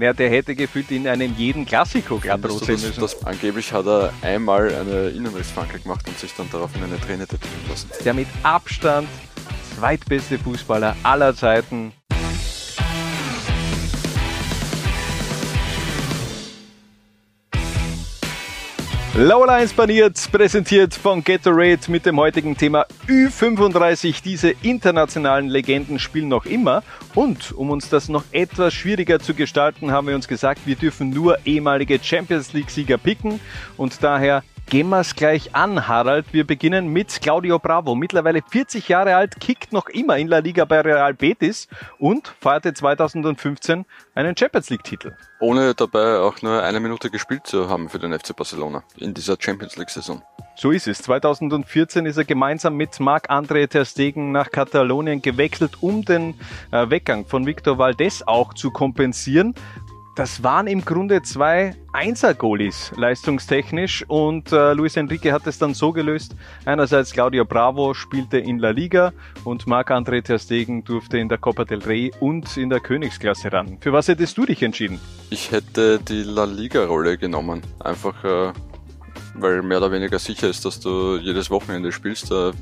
Ja, 0.00 0.14
der 0.14 0.30
hätte 0.30 0.54
gefühlt 0.54 0.90
in 0.90 1.06
einem 1.06 1.34
jeden 1.36 1.66
Klassiko 1.66 2.16
glatt 2.16 2.42
rot 2.48 2.64
sehen 2.64 2.80
müssen. 2.80 3.00
Das, 3.00 3.22
angeblich 3.22 3.70
hat 3.70 3.86
er 3.86 4.12
einmal 4.22 4.74
eine 4.74 5.10
Innenrissflanke 5.10 5.78
gemacht 5.78 6.08
und 6.08 6.18
sich 6.18 6.32
dann 6.34 6.48
daraufhin 6.50 6.82
eine 6.82 6.98
Träne 6.98 7.26
tätowieren 7.26 7.68
lassen. 7.68 7.90
Der 8.02 8.14
mit 8.14 8.26
Abstand 8.42 9.08
zweitbeste 9.76 10.38
Fußballer 10.38 10.96
aller 11.02 11.34
Zeiten 11.34 11.92
Lowlines 19.16 19.72
baniert, 19.72 20.28
präsentiert 20.30 20.94
von 20.94 21.24
Gatorade 21.24 21.80
mit 21.88 22.06
dem 22.06 22.16
heutigen 22.16 22.56
Thema 22.56 22.86
Ü35. 23.08 24.22
Diese 24.22 24.50
internationalen 24.62 25.48
Legenden 25.48 25.98
spielen 25.98 26.28
noch 26.28 26.46
immer. 26.46 26.84
Und 27.16 27.50
um 27.50 27.70
uns 27.70 27.88
das 27.88 28.08
noch 28.08 28.22
etwas 28.30 28.72
schwieriger 28.72 29.18
zu 29.18 29.34
gestalten, 29.34 29.90
haben 29.90 30.06
wir 30.06 30.14
uns 30.14 30.28
gesagt, 30.28 30.60
wir 30.64 30.76
dürfen 30.76 31.10
nur 31.10 31.38
ehemalige 31.44 31.98
Champions 32.00 32.52
League-Sieger 32.52 32.98
picken. 32.98 33.40
Und 33.76 34.00
daher 34.04 34.44
Gehen 34.70 34.88
wir 34.88 35.00
es 35.00 35.16
gleich 35.16 35.56
an, 35.56 35.88
Harald. 35.88 36.32
Wir 36.32 36.46
beginnen 36.46 36.86
mit 36.92 37.20
Claudio 37.20 37.58
Bravo. 37.58 37.96
Mittlerweile 37.96 38.40
40 38.40 38.88
Jahre 38.88 39.16
alt, 39.16 39.40
kickt 39.40 39.72
noch 39.72 39.88
immer 39.88 40.16
in 40.16 40.28
La 40.28 40.38
Liga 40.38 40.64
bei 40.64 40.80
Real 40.80 41.12
Betis 41.12 41.66
und 41.98 42.32
feierte 42.40 42.72
2015 42.72 43.84
einen 44.14 44.36
Champions 44.36 44.70
League-Titel. 44.70 45.16
Ohne 45.40 45.74
dabei 45.74 46.20
auch 46.20 46.40
nur 46.42 46.62
eine 46.62 46.78
Minute 46.78 47.10
gespielt 47.10 47.48
zu 47.48 47.68
haben 47.68 47.88
für 47.88 47.98
den 47.98 48.16
FC 48.16 48.36
Barcelona 48.36 48.84
in 48.96 49.12
dieser 49.12 49.36
Champions 49.40 49.76
League-Saison. 49.76 50.22
So 50.54 50.70
ist 50.70 50.86
es. 50.86 51.02
2014 51.02 52.06
ist 52.06 52.18
er 52.18 52.24
gemeinsam 52.24 52.76
mit 52.76 53.00
Marc-André 53.00 53.66
Ter 53.66 53.84
Stegen 53.84 54.30
nach 54.30 54.52
Katalonien 54.52 55.20
gewechselt, 55.20 55.78
um 55.80 56.04
den 56.04 56.38
äh, 56.70 56.88
Weggang 56.88 57.26
von 57.26 57.44
Victor 57.44 57.78
Valdez 57.78 58.22
auch 58.24 58.54
zu 58.54 58.70
kompensieren 58.70 59.56
das 60.20 60.42
waren 60.42 60.66
im 60.66 60.84
Grunde 60.84 61.22
zwei 61.22 61.74
Einser-Goalies 61.94 62.92
leistungstechnisch 62.94 64.04
und 64.06 64.52
äh, 64.52 64.74
Luis 64.74 64.98
Enrique 64.98 65.32
hat 65.32 65.46
es 65.46 65.56
dann 65.56 65.72
so 65.72 65.94
gelöst. 65.94 66.36
Einerseits 66.66 67.12
Claudio 67.12 67.46
Bravo 67.46 67.94
spielte 67.94 68.36
in 68.36 68.58
La 68.58 68.68
Liga 68.68 69.14
und 69.44 69.66
Marc-André 69.66 70.22
Ter 70.22 70.38
Stegen 70.38 70.84
durfte 70.84 71.16
in 71.16 71.30
der 71.30 71.38
Copa 71.38 71.64
del 71.64 71.78
Rey 71.78 72.12
und 72.20 72.54
in 72.58 72.68
der 72.68 72.80
Königsklasse 72.80 73.50
ran. 73.50 73.78
Für 73.80 73.94
was 73.94 74.08
hättest 74.08 74.36
du 74.36 74.44
dich 74.44 74.62
entschieden? 74.62 75.00
Ich 75.30 75.52
hätte 75.52 75.98
die 76.00 76.22
La 76.22 76.44
Liga-Rolle 76.44 77.16
genommen. 77.16 77.62
Einfach, 77.78 78.22
äh, 78.22 78.52
weil 79.36 79.62
mehr 79.62 79.78
oder 79.78 79.90
weniger 79.90 80.18
sicher 80.18 80.50
ist, 80.50 80.66
dass 80.66 80.80
du 80.80 81.16
jedes 81.16 81.50
Wochenende 81.50 81.92
spielst. 81.92 82.30
Äh, 82.30 82.52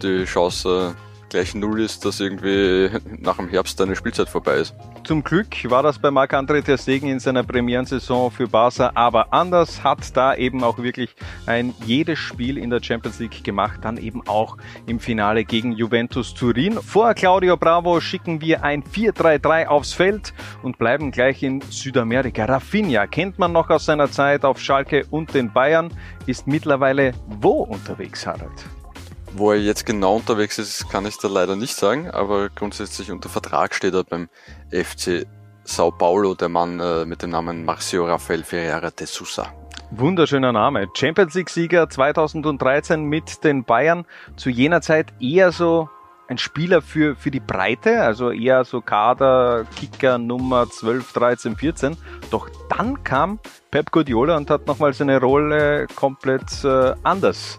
die 0.00 0.26
Chance 0.26 0.94
gleich 1.34 1.52
null 1.56 1.80
ist, 1.80 2.04
dass 2.04 2.20
irgendwie 2.20 2.90
nach 3.18 3.38
dem 3.38 3.48
Herbst 3.48 3.80
deine 3.80 3.96
Spielzeit 3.96 4.28
vorbei 4.28 4.54
ist. 4.54 4.72
Zum 5.02 5.24
Glück 5.24 5.68
war 5.68 5.82
das 5.82 5.98
bei 5.98 6.12
Marc-André 6.12 6.62
Ter 6.62 6.78
Stegen 6.78 7.08
in 7.08 7.18
seiner 7.18 7.42
Premierensaison 7.42 8.30
für 8.30 8.46
Barca 8.46 8.92
aber 8.94 9.32
anders, 9.32 9.82
hat 9.82 10.16
da 10.16 10.36
eben 10.36 10.62
auch 10.62 10.78
wirklich 10.78 11.10
ein 11.46 11.74
jedes 11.84 12.20
Spiel 12.20 12.56
in 12.56 12.70
der 12.70 12.80
Champions 12.80 13.18
League 13.18 13.42
gemacht, 13.42 13.80
dann 13.82 13.96
eben 13.96 14.22
auch 14.28 14.58
im 14.86 15.00
Finale 15.00 15.44
gegen 15.44 15.72
Juventus 15.72 16.34
Turin. 16.34 16.74
Vor 16.74 17.12
Claudio 17.14 17.56
Bravo 17.56 18.00
schicken 18.00 18.40
wir 18.40 18.62
ein 18.62 18.84
4-3-3 18.84 19.66
aufs 19.66 19.92
Feld 19.92 20.34
und 20.62 20.78
bleiben 20.78 21.10
gleich 21.10 21.42
in 21.42 21.62
Südamerika. 21.62 22.44
Rafinha 22.44 23.08
kennt 23.08 23.40
man 23.40 23.50
noch 23.50 23.70
aus 23.70 23.86
seiner 23.86 24.08
Zeit 24.08 24.44
auf 24.44 24.60
Schalke 24.60 25.04
und 25.10 25.34
den 25.34 25.52
Bayern, 25.52 25.92
ist 26.26 26.46
mittlerweile 26.46 27.10
wo 27.26 27.64
unterwegs, 27.64 28.24
Harald? 28.24 28.64
Wo 29.36 29.50
er 29.50 29.58
jetzt 29.58 29.84
genau 29.84 30.14
unterwegs 30.14 30.58
ist, 30.58 30.88
kann 30.90 31.06
ich 31.06 31.18
da 31.18 31.26
leider 31.26 31.56
nicht 31.56 31.74
sagen, 31.74 32.08
aber 32.08 32.50
grundsätzlich 32.50 33.10
unter 33.10 33.28
Vertrag 33.28 33.74
steht 33.74 33.92
er 33.92 34.04
beim 34.04 34.28
FC 34.70 35.26
Sao 35.64 35.90
Paulo, 35.90 36.34
der 36.34 36.48
Mann 36.48 36.78
äh, 36.78 37.04
mit 37.04 37.20
dem 37.22 37.30
Namen 37.30 37.64
Marcio 37.64 38.06
Rafael 38.06 38.44
Ferreira 38.44 38.90
de 38.90 39.08
Sousa. 39.08 39.52
Wunderschöner 39.90 40.52
Name. 40.52 40.86
Champions 40.94 41.34
League-Sieger 41.34 41.90
2013 41.90 43.02
mit 43.02 43.42
den 43.42 43.64
Bayern. 43.64 44.04
Zu 44.36 44.50
jener 44.50 44.82
Zeit 44.82 45.12
eher 45.18 45.50
so 45.50 45.88
ein 46.28 46.38
Spieler 46.38 46.80
für, 46.80 47.16
für 47.16 47.32
die 47.32 47.40
Breite, 47.40 48.02
also 48.02 48.30
eher 48.30 48.64
so 48.64 48.82
Kader, 48.82 49.66
Kicker 49.74 50.16
Nummer 50.16 50.70
12, 50.70 51.12
13, 51.12 51.56
14. 51.56 51.96
Doch 52.30 52.48
dann 52.68 53.02
kam 53.02 53.40
Pep 53.72 53.90
Guardiola 53.90 54.36
und 54.36 54.48
hat 54.48 54.68
nochmal 54.68 54.92
seine 54.92 55.20
Rolle 55.20 55.88
komplett 55.96 56.62
äh, 56.62 56.94
anders 57.02 57.58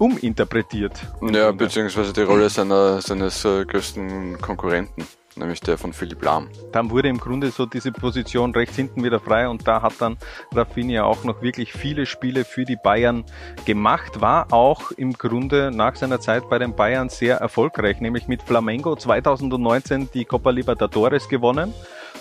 uminterpretiert. 0.00 0.94
Ja, 1.20 1.52
beziehungsweise 1.52 2.12
die 2.12 2.22
Rolle 2.22 2.48
seiner, 2.48 3.00
seines 3.00 3.44
äh, 3.44 3.66
größten 3.66 4.40
Konkurrenten, 4.40 5.06
nämlich 5.36 5.60
der 5.60 5.76
von 5.76 5.92
Philipp 5.92 6.24
Lahm. 6.24 6.48
Dann 6.72 6.90
wurde 6.90 7.08
im 7.08 7.18
Grunde 7.18 7.50
so 7.50 7.66
diese 7.66 7.92
Position 7.92 8.52
rechts 8.52 8.76
hinten 8.76 9.04
wieder 9.04 9.20
frei 9.20 9.46
und 9.46 9.68
da 9.68 9.82
hat 9.82 9.92
dann 10.00 10.16
Rafinha 10.52 11.04
auch 11.04 11.22
noch 11.24 11.42
wirklich 11.42 11.74
viele 11.74 12.06
Spiele 12.06 12.46
für 12.46 12.64
die 12.64 12.78
Bayern 12.82 13.24
gemacht, 13.66 14.22
war 14.22 14.52
auch 14.52 14.90
im 14.92 15.12
Grunde 15.12 15.70
nach 15.70 15.96
seiner 15.96 16.18
Zeit 16.18 16.48
bei 16.48 16.58
den 16.58 16.74
Bayern 16.74 17.10
sehr 17.10 17.36
erfolgreich, 17.36 18.00
nämlich 18.00 18.26
mit 18.26 18.42
Flamengo 18.42 18.96
2019 18.96 20.08
die 20.14 20.24
Copa 20.24 20.50
Libertadores 20.50 21.28
gewonnen 21.28 21.74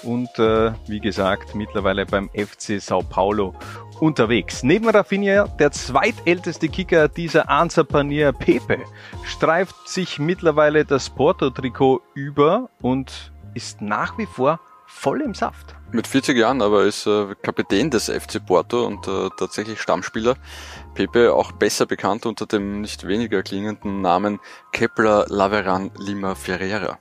und 0.04 0.30
äh, 0.40 0.72
wie 0.88 1.00
gesagt 1.00 1.56
mittlerweile 1.56 2.06
beim 2.06 2.30
FC 2.30 2.82
Sao 2.82 3.02
Paulo 3.02 3.54
unterwegs. 4.00 4.64
Neben 4.64 4.90
Rafinha, 4.90 5.48
der 5.48 5.72
zweitälteste 5.72 6.70
Kicker 6.70 7.08
dieser 7.08 7.50
Ansa-Panier 7.50 8.32
Pepe, 8.32 8.80
streift 9.24 9.88
sich 9.88 10.20
mittlerweile 10.20 10.86
das 10.86 11.10
Porto-Trikot 11.10 12.02
über 12.14 12.70
und 12.82 13.32
ist 13.54 13.82
nach 13.82 14.18
wie 14.18 14.26
vor 14.26 14.60
voll 14.86 15.22
im 15.22 15.34
Saft. 15.34 15.76
Mit 15.92 16.08
40 16.08 16.38
Jahren 16.38 16.62
aber 16.62 16.84
ist 16.84 17.08
äh, 17.08 17.36
Kapitän 17.42 17.90
des 17.90 18.10
FC 18.10 18.46
Porto 18.46 18.86
und 18.86 19.08
äh, 19.08 19.30
tatsächlich 19.38 19.82
Stammspieler. 19.82 20.36
Pepe 20.94 21.34
auch 21.34 21.52
besser 21.52 21.86
bekannt 21.86 22.26
unter 22.26 22.46
dem 22.46 22.82
nicht 22.82 23.08
weniger 23.08 23.42
klingenden 23.42 24.02
Namen 24.02 24.40
Kepler 24.72 25.26
Laveran 25.30 25.92
Lima 25.98 26.36
Ferreira. 26.36 27.00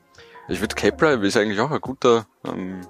Ich 0.49 0.61
würde 0.61 0.75
Kepler 0.75 1.23
ist 1.23 1.37
eigentlich 1.37 1.61
auch 1.61 1.71
ein 1.71 1.81
guter 1.81 2.27
ähm, 2.47 2.81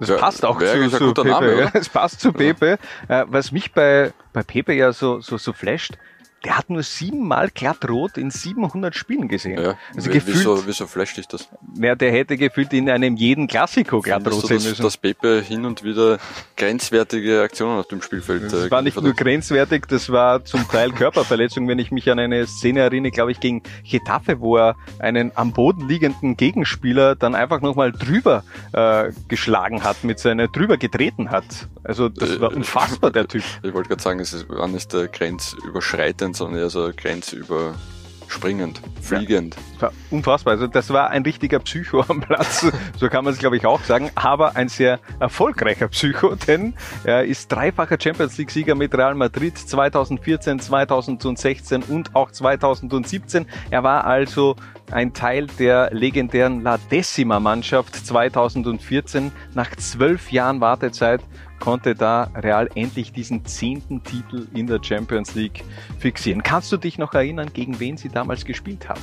das 0.00 0.16
passt 0.16 0.44
auch 0.44 0.58
zu, 0.58 0.88
zu 0.90 1.12
Pepe. 1.14 1.28
Name, 1.28 1.60
ja. 1.60 1.70
Es 1.74 1.88
passt 1.88 2.20
zu 2.20 2.32
Pepe. 2.32 2.78
Ja. 3.08 3.22
Äh, 3.22 3.26
was 3.28 3.52
mich 3.52 3.72
bei, 3.72 4.12
bei 4.32 4.42
Pepe 4.42 4.74
ja 4.74 4.92
so, 4.92 5.20
so, 5.20 5.38
so 5.38 5.52
flasht, 5.52 5.98
der 6.44 6.56
hat 6.56 6.70
nur 6.70 6.82
siebenmal 6.82 7.50
glattrot 7.52 8.16
in 8.16 8.30
700 8.30 8.94
Spielen 8.94 9.28
gesehen. 9.28 9.60
Ja, 9.60 9.76
also 9.94 10.10
gefühlt, 10.10 10.36
wieso, 10.38 10.66
wieso 10.66 10.86
flasht 10.86 11.16
dich 11.16 11.26
das? 11.26 11.48
Ja, 11.74 11.96
der 11.96 12.12
hätte 12.12 12.36
gefühlt 12.36 12.72
in 12.72 12.88
einem 12.88 13.16
jeden 13.16 13.48
Klassiko 13.48 14.00
glattrot 14.00 14.46
sehen 14.46 14.62
müssen. 14.62 14.82
Dass 14.82 14.96
Pepe 14.96 15.42
hin 15.42 15.64
und 15.64 15.82
wieder 15.82 16.18
grenzwertige 16.56 17.42
Aktionen 17.42 17.78
auf 17.78 17.88
dem 17.88 18.02
Spielfeld. 18.02 18.44
Das 18.52 18.66
äh, 18.66 18.70
war 18.70 18.82
nicht 18.82 19.00
nur 19.00 19.14
grenzwertig, 19.14 19.86
das 19.88 20.10
war 20.10 20.44
zum 20.44 20.68
Teil 20.68 20.92
Körperverletzung, 20.92 21.66
wenn 21.66 21.80
ich 21.80 21.90
mich 21.90 22.08
an 22.10 22.18
eine 22.20 22.46
Szene 22.46 22.80
erinnere, 22.80 23.10
glaube 23.10 23.32
ich, 23.32 23.40
gegen 23.40 23.62
Getafe, 23.88 24.40
wo 24.40 24.56
er 24.56 24.76
einen 25.00 25.32
am 25.34 25.52
Boden 25.52 25.88
liegenden 25.88 26.36
Gegenspieler 26.36 27.16
dann 27.16 27.34
einfach 27.34 27.60
nochmal 27.60 27.90
drüber 27.90 28.44
äh, 28.72 29.10
geschlagen 29.26 29.82
hat, 29.82 30.04
mit 30.04 30.20
seiner 30.20 30.46
drüber 30.46 30.76
getreten 30.76 31.30
hat. 31.30 31.68
Also 31.82 32.08
das 32.08 32.40
war 32.40 32.52
äh, 32.52 32.56
unfassbar, 32.56 33.10
der 33.10 33.26
Typ. 33.26 33.42
Ich 33.62 33.74
wollte 33.74 33.88
gerade 33.88 34.02
sagen, 34.02 34.20
es 34.20 34.48
war 34.48 34.68
nicht 34.68 34.92
der 34.92 35.08
grenzüberschreitend 35.08 36.27
Grenzüberschreitend, 36.28 36.36
sondern 36.36 36.60
eher 36.60 36.70
so 36.70 36.90
grenzüberspringend, 36.94 38.80
fliegend. 39.00 39.56
Ja, 39.80 39.90
unfassbar. 40.10 40.52
Also 40.54 40.66
das 40.66 40.90
war 40.90 41.10
ein 41.10 41.22
richtiger 41.22 41.58
Psycho 41.60 42.04
am 42.08 42.20
Platz, 42.20 42.66
so 42.96 43.08
kann 43.08 43.24
man 43.24 43.32
es 43.32 43.38
glaube 43.38 43.56
ich 43.56 43.66
auch 43.66 43.82
sagen, 43.84 44.10
aber 44.14 44.56
ein 44.56 44.68
sehr 44.68 45.00
erfolgreicher 45.20 45.88
Psycho, 45.88 46.34
denn 46.46 46.74
er 47.04 47.24
ist 47.24 47.50
dreifacher 47.50 47.96
Champions 48.00 48.36
League 48.38 48.50
Sieger 48.50 48.74
mit 48.74 48.94
Real 48.94 49.14
Madrid 49.14 49.56
2014, 49.56 50.60
2016 50.60 51.82
und 51.84 52.14
auch 52.14 52.30
2017. 52.30 53.46
Er 53.70 53.82
war 53.82 54.04
also 54.04 54.56
ein 54.90 55.12
Teil 55.12 55.46
der 55.58 55.90
legendären 55.92 56.62
La 56.62 56.78
Decima 56.90 57.40
Mannschaft 57.40 57.94
2014. 57.94 59.32
Nach 59.54 59.68
zwölf 59.76 60.32
Jahren 60.32 60.62
Wartezeit 60.62 61.20
konnte 61.60 61.94
da 61.94 62.30
Real 62.34 62.68
endlich 62.74 63.12
diesen 63.12 63.44
zehnten 63.44 64.02
Titel 64.02 64.46
in 64.54 64.66
der 64.66 64.82
Champions 64.82 65.34
League 65.34 65.64
fixieren. 65.98 66.42
Kannst 66.42 66.70
du 66.72 66.76
dich 66.76 66.98
noch 66.98 67.14
erinnern, 67.14 67.50
gegen 67.52 67.80
wen 67.80 67.96
sie 67.96 68.08
damals 68.08 68.44
gespielt 68.44 68.88
haben? 68.88 69.00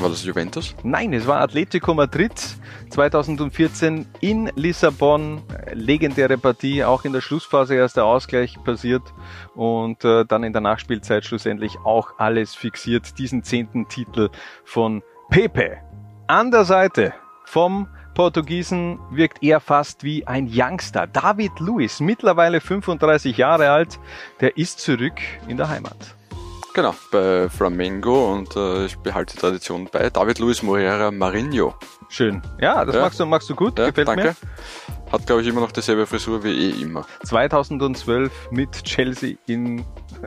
War 0.00 0.10
das 0.10 0.24
Juventus? 0.24 0.76
Nein, 0.84 1.12
es 1.12 1.26
war 1.26 1.40
Atletico 1.40 1.92
Madrid 1.92 2.32
2014 2.90 4.06
in 4.20 4.48
Lissabon. 4.54 5.42
Legendäre 5.72 6.38
Partie, 6.38 6.84
auch 6.84 7.04
in 7.04 7.12
der 7.12 7.20
Schlussphase 7.20 7.74
erst 7.74 7.96
der 7.96 8.04
Ausgleich 8.04 8.62
passiert 8.62 9.02
und 9.56 10.04
äh, 10.04 10.24
dann 10.24 10.44
in 10.44 10.52
der 10.52 10.62
Nachspielzeit 10.62 11.24
schlussendlich 11.24 11.78
auch 11.84 12.12
alles 12.18 12.54
fixiert. 12.54 13.18
Diesen 13.18 13.42
zehnten 13.42 13.88
Titel 13.88 14.30
von 14.64 15.02
Pepe. 15.30 15.78
An 16.28 16.52
der 16.52 16.64
Seite 16.64 17.12
vom 17.44 17.88
Portugiesen 18.18 18.98
wirkt 19.12 19.44
er 19.44 19.60
fast 19.60 20.02
wie 20.02 20.26
ein 20.26 20.50
Youngster. 20.52 21.06
David 21.06 21.60
Luiz, 21.60 22.00
mittlerweile 22.00 22.60
35 22.60 23.36
Jahre 23.36 23.70
alt, 23.70 24.00
der 24.40 24.56
ist 24.56 24.80
zurück 24.80 25.20
in 25.46 25.56
der 25.56 25.68
Heimat. 25.68 26.16
Genau, 26.74 26.96
bei 27.12 27.48
Flamengo 27.48 28.32
und 28.32 28.56
äh, 28.56 28.86
ich 28.86 28.98
behalte 28.98 29.36
die 29.36 29.40
Tradition 29.40 29.88
bei. 29.92 30.10
David 30.10 30.40
Luiz 30.40 30.64
Moreira 30.64 31.12
Marinho. 31.12 31.74
Schön. 32.08 32.42
Ja, 32.60 32.84
das 32.84 32.96
ja. 32.96 33.02
Machst, 33.02 33.20
du, 33.20 33.26
machst 33.26 33.50
du 33.50 33.54
gut, 33.54 33.78
ja, 33.78 33.86
gefällt 33.86 34.08
danke. 34.08 34.34
Hat, 35.12 35.24
glaube 35.24 35.42
ich, 35.42 35.46
immer 35.46 35.60
noch 35.60 35.70
dieselbe 35.70 36.04
Frisur 36.04 36.42
wie 36.42 36.70
eh 36.70 36.82
immer. 36.82 37.06
2012 37.22 38.50
mit 38.50 38.82
Chelsea 38.82 39.36
in 39.46 39.84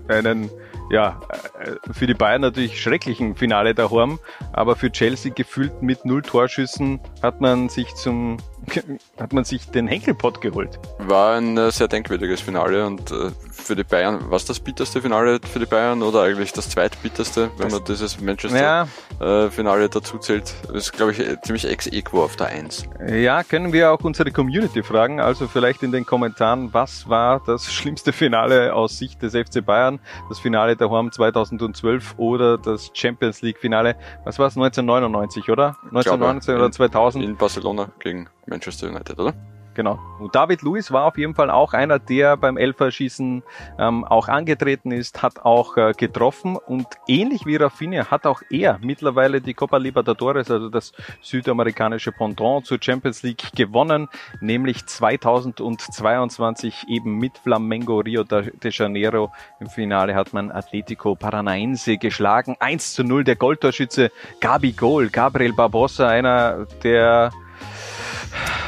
einen 0.07 0.49
ja, 0.91 1.21
äh, 1.59 1.93
für 1.93 2.05
die 2.05 2.13
Bayern 2.13 2.41
natürlich 2.41 2.81
schrecklichen 2.81 3.35
Finale 3.35 3.73
daheim, 3.73 4.19
aber 4.51 4.75
für 4.75 4.91
Chelsea 4.91 5.31
gefühlt 5.33 5.81
mit 5.81 6.05
null 6.05 6.21
Torschüssen 6.21 6.99
hat 7.21 7.39
man 7.39 7.69
sich 7.69 7.95
zum 7.95 8.37
hat 9.19 9.33
man 9.33 9.43
sich 9.43 9.69
den 9.69 9.87
Henkelpott 9.87 10.41
geholt. 10.41 10.79
War 10.99 11.37
ein 11.37 11.57
äh, 11.57 11.71
sehr 11.71 11.87
denkwürdiges 11.87 12.41
Finale 12.41 12.85
und 12.85 13.11
äh, 13.11 13.31
für 13.51 13.75
die 13.75 13.83
Bayern, 13.83 14.29
war 14.29 14.37
es 14.37 14.45
das 14.45 14.59
bitterste 14.59 15.01
Finale 15.01 15.39
für 15.51 15.59
die 15.59 15.65
Bayern 15.65 16.03
oder 16.03 16.23
eigentlich 16.23 16.53
das 16.53 16.69
zweitbitterste, 16.69 17.49
wenn 17.57 17.69
das 17.69 17.73
man 17.73 17.83
dieses 17.85 18.21
Manchester-Finale 18.21 19.81
ja. 19.81 19.87
dazu 19.87 20.17
zählt? 20.17 20.53
Das 20.67 20.75
ist, 20.75 20.93
glaube 20.93 21.11
ich, 21.11 21.41
ziemlich 21.41 21.67
ex-equo 21.67 22.23
auf 22.23 22.35
der 22.35 22.47
1. 22.47 22.85
Ja, 23.07 23.43
können 23.43 23.73
wir 23.73 23.91
auch 23.91 24.03
unsere 24.03 24.31
Community 24.31 24.83
fragen, 24.83 25.19
also 25.19 25.47
vielleicht 25.47 25.83
in 25.83 25.91
den 25.91 26.05
Kommentaren, 26.05 26.73
was 26.73 27.09
war 27.09 27.41
das 27.45 27.71
schlimmste 27.73 28.13
Finale 28.13 28.73
aus 28.73 28.97
Sicht 28.97 29.21
des 29.21 29.33
FC 29.33 29.65
Bayern? 29.65 29.80
Das 30.29 30.39
Finale 30.39 30.75
daheim 30.75 31.11
2012 31.11 32.15
oder 32.17 32.57
das 32.57 32.91
Champions 32.93 33.41
League 33.41 33.57
Finale, 33.57 33.95
was 34.23 34.39
war 34.39 34.47
es, 34.47 34.55
1999, 34.55 35.49
oder? 35.49 35.75
1999 35.85 36.55
oder 36.55 36.71
2000? 36.71 37.25
In 37.25 37.37
Barcelona 37.37 37.89
gegen 37.99 38.29
Manchester 38.45 38.87
United, 38.87 39.19
oder? 39.19 39.33
Genau. 39.81 39.99
Und 40.19 40.35
David 40.35 40.61
Lewis 40.61 40.91
war 40.91 41.05
auf 41.05 41.17
jeden 41.17 41.33
Fall 41.33 41.49
auch 41.49 41.73
einer, 41.73 41.97
der 41.97 42.37
beim 42.37 42.55
Elferschießen 42.55 43.41
ähm, 43.79 44.03
auch 44.03 44.27
angetreten 44.27 44.91
ist, 44.91 45.23
hat 45.23 45.39
auch 45.39 45.75
äh, 45.75 45.93
getroffen 45.97 46.55
und 46.55 46.85
ähnlich 47.07 47.47
wie 47.47 47.55
Rafinha 47.55 48.11
hat 48.11 48.27
auch 48.27 48.43
er 48.51 48.77
mittlerweile 48.83 49.41
die 49.41 49.55
Copa 49.55 49.77
Libertadores, 49.77 50.51
also 50.51 50.69
das 50.69 50.91
südamerikanische 51.21 52.11
Pendant 52.11 52.67
zur 52.67 52.77
Champions 52.79 53.23
League 53.23 53.55
gewonnen, 53.55 54.07
nämlich 54.39 54.85
2022 54.85 56.87
eben 56.87 57.17
mit 57.17 57.39
Flamengo 57.39 58.01
Rio 58.01 58.23
de 58.23 58.51
Janeiro. 58.61 59.31
Im 59.59 59.65
Finale 59.65 60.13
hat 60.13 60.31
man 60.31 60.51
Atletico 60.51 61.15
Paranaense 61.15 61.97
geschlagen. 61.97 62.55
1 62.59 62.93
zu 62.93 63.03
0 63.03 63.23
der 63.23 63.35
Goldtorschütze 63.35 64.11
Gabi 64.41 64.73
Gol, 64.73 65.09
Gabriel 65.09 65.53
Barbosa, 65.53 66.07
einer 66.07 66.67
der 66.83 67.31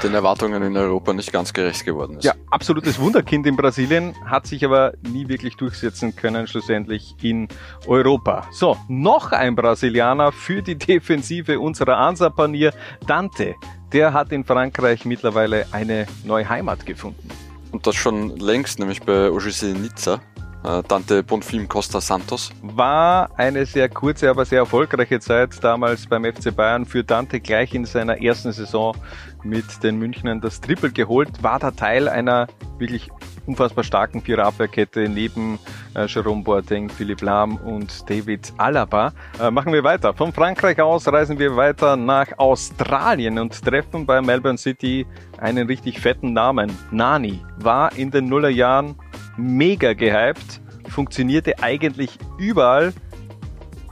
den 0.03 0.13
Erwartungen 0.13 0.61
in 0.63 0.75
Europa 0.75 1.13
nicht 1.13 1.31
ganz 1.31 1.53
gerecht 1.53 1.85
geworden 1.85 2.17
ist. 2.17 2.25
Ja, 2.25 2.33
absolutes 2.51 2.99
Wunderkind 2.99 3.47
in 3.47 3.55
Brasilien, 3.55 4.13
hat 4.25 4.47
sich 4.47 4.65
aber 4.65 4.93
nie 5.01 5.27
wirklich 5.27 5.55
durchsetzen 5.55 6.15
können, 6.15 6.47
schlussendlich 6.47 7.15
in 7.21 7.47
Europa. 7.87 8.47
So, 8.51 8.77
noch 8.87 9.31
ein 9.31 9.55
Brasilianer 9.55 10.31
für 10.31 10.61
die 10.61 10.75
Defensive 10.75 11.59
unserer 11.59 11.97
Ansa-Panier, 11.97 12.73
Dante. 13.07 13.55
Der 13.93 14.13
hat 14.13 14.31
in 14.31 14.43
Frankreich 14.43 15.05
mittlerweile 15.05 15.67
eine 15.71 16.07
neue 16.23 16.49
Heimat 16.49 16.85
gefunden. 16.85 17.29
Und 17.71 17.87
das 17.87 17.95
schon 17.95 18.37
längst, 18.37 18.79
nämlich 18.79 19.01
bei 19.01 19.31
OGC 19.31 19.73
Nizza. 19.73 20.21
Äh, 20.63 20.81
Dante 20.87 21.23
Bonfim 21.23 21.67
Costa 21.67 21.99
Santos. 21.99 22.51
War 22.61 23.29
eine 23.37 23.65
sehr 23.65 23.89
kurze, 23.89 24.29
aber 24.29 24.45
sehr 24.45 24.59
erfolgreiche 24.59 25.19
Zeit 25.19 25.63
damals 25.63 26.07
beim 26.07 26.23
FC 26.23 26.55
Bayern 26.55 26.85
für 26.85 27.03
Dante 27.03 27.39
gleich 27.39 27.73
in 27.73 27.85
seiner 27.85 28.21
ersten 28.21 28.51
Saison 28.51 28.95
mit 29.43 29.83
den 29.83 29.97
Münchnern 29.97 30.39
das 30.39 30.61
Triple 30.61 30.91
geholt, 30.91 31.43
war 31.43 31.59
da 31.59 31.71
Teil 31.71 32.07
einer 32.07 32.47
wirklich 32.77 33.09
unfassbar 33.45 33.83
starken 33.83 34.21
Viererabwehrkette 34.21 35.09
neben 35.09 35.59
äh, 35.95 36.05
Jerome 36.05 36.43
Boateng, 36.43 36.89
Philipp 36.89 37.21
Lahm 37.21 37.57
und 37.57 38.09
David 38.09 38.53
Alaba. 38.57 39.11
Äh, 39.41 39.51
machen 39.51 39.73
wir 39.73 39.83
weiter. 39.83 40.13
Von 40.13 40.31
Frankreich 40.31 40.79
aus 40.79 41.07
reisen 41.07 41.39
wir 41.39 41.55
weiter 41.55 41.97
nach 41.97 42.37
Australien 42.37 43.37
und 43.37 43.61
treffen 43.61 44.05
bei 44.05 44.21
Melbourne 44.21 44.57
City 44.57 45.05
einen 45.39 45.67
richtig 45.67 45.99
fetten 45.99 46.33
Namen. 46.33 46.71
Nani 46.91 47.41
war 47.57 47.93
in 47.97 48.11
den 48.11 48.29
Nullerjahren 48.29 48.95
mega 49.37 49.93
gehypt, 49.93 50.61
funktionierte 50.89 51.61
eigentlich 51.61 52.17
überall 52.37 52.93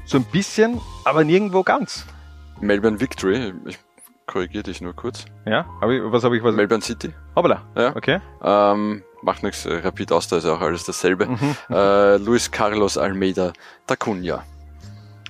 so 0.06 0.18
ein 0.18 0.26
bisschen, 0.26 0.80
aber 1.06 1.24
nirgendwo 1.24 1.64
ganz. 1.64 2.06
Melbourne 2.60 3.00
Victory, 3.00 3.54
ich 3.66 3.80
korrigiere 4.28 4.64
dich 4.64 4.82
nur 4.82 4.94
kurz. 4.94 5.26
Ja, 5.46 5.66
hab 5.82 5.90
ich, 5.90 6.02
was 6.04 6.24
habe 6.24 6.38
ich 6.38 6.44
was? 6.44 6.56
Melbourne 6.56 6.84
City. 6.84 7.14
Hoppala, 7.36 7.62
ja. 7.76 7.96
okay. 7.96 8.20
Ähm, 8.44 9.04
macht 9.22 9.44
nichts, 9.44 9.68
Rapid 9.68 10.12
Austria 10.12 10.40
ist 10.40 10.46
auch 10.46 10.62
alles 10.62 10.84
dasselbe. 10.84 11.28
Mhm. 11.28 11.56
Äh, 11.70 12.18
Luis 12.18 12.52
Carlos 12.52 12.98
Almeida 12.98 13.54
da 13.88 13.96
Cunha. 13.96 14.44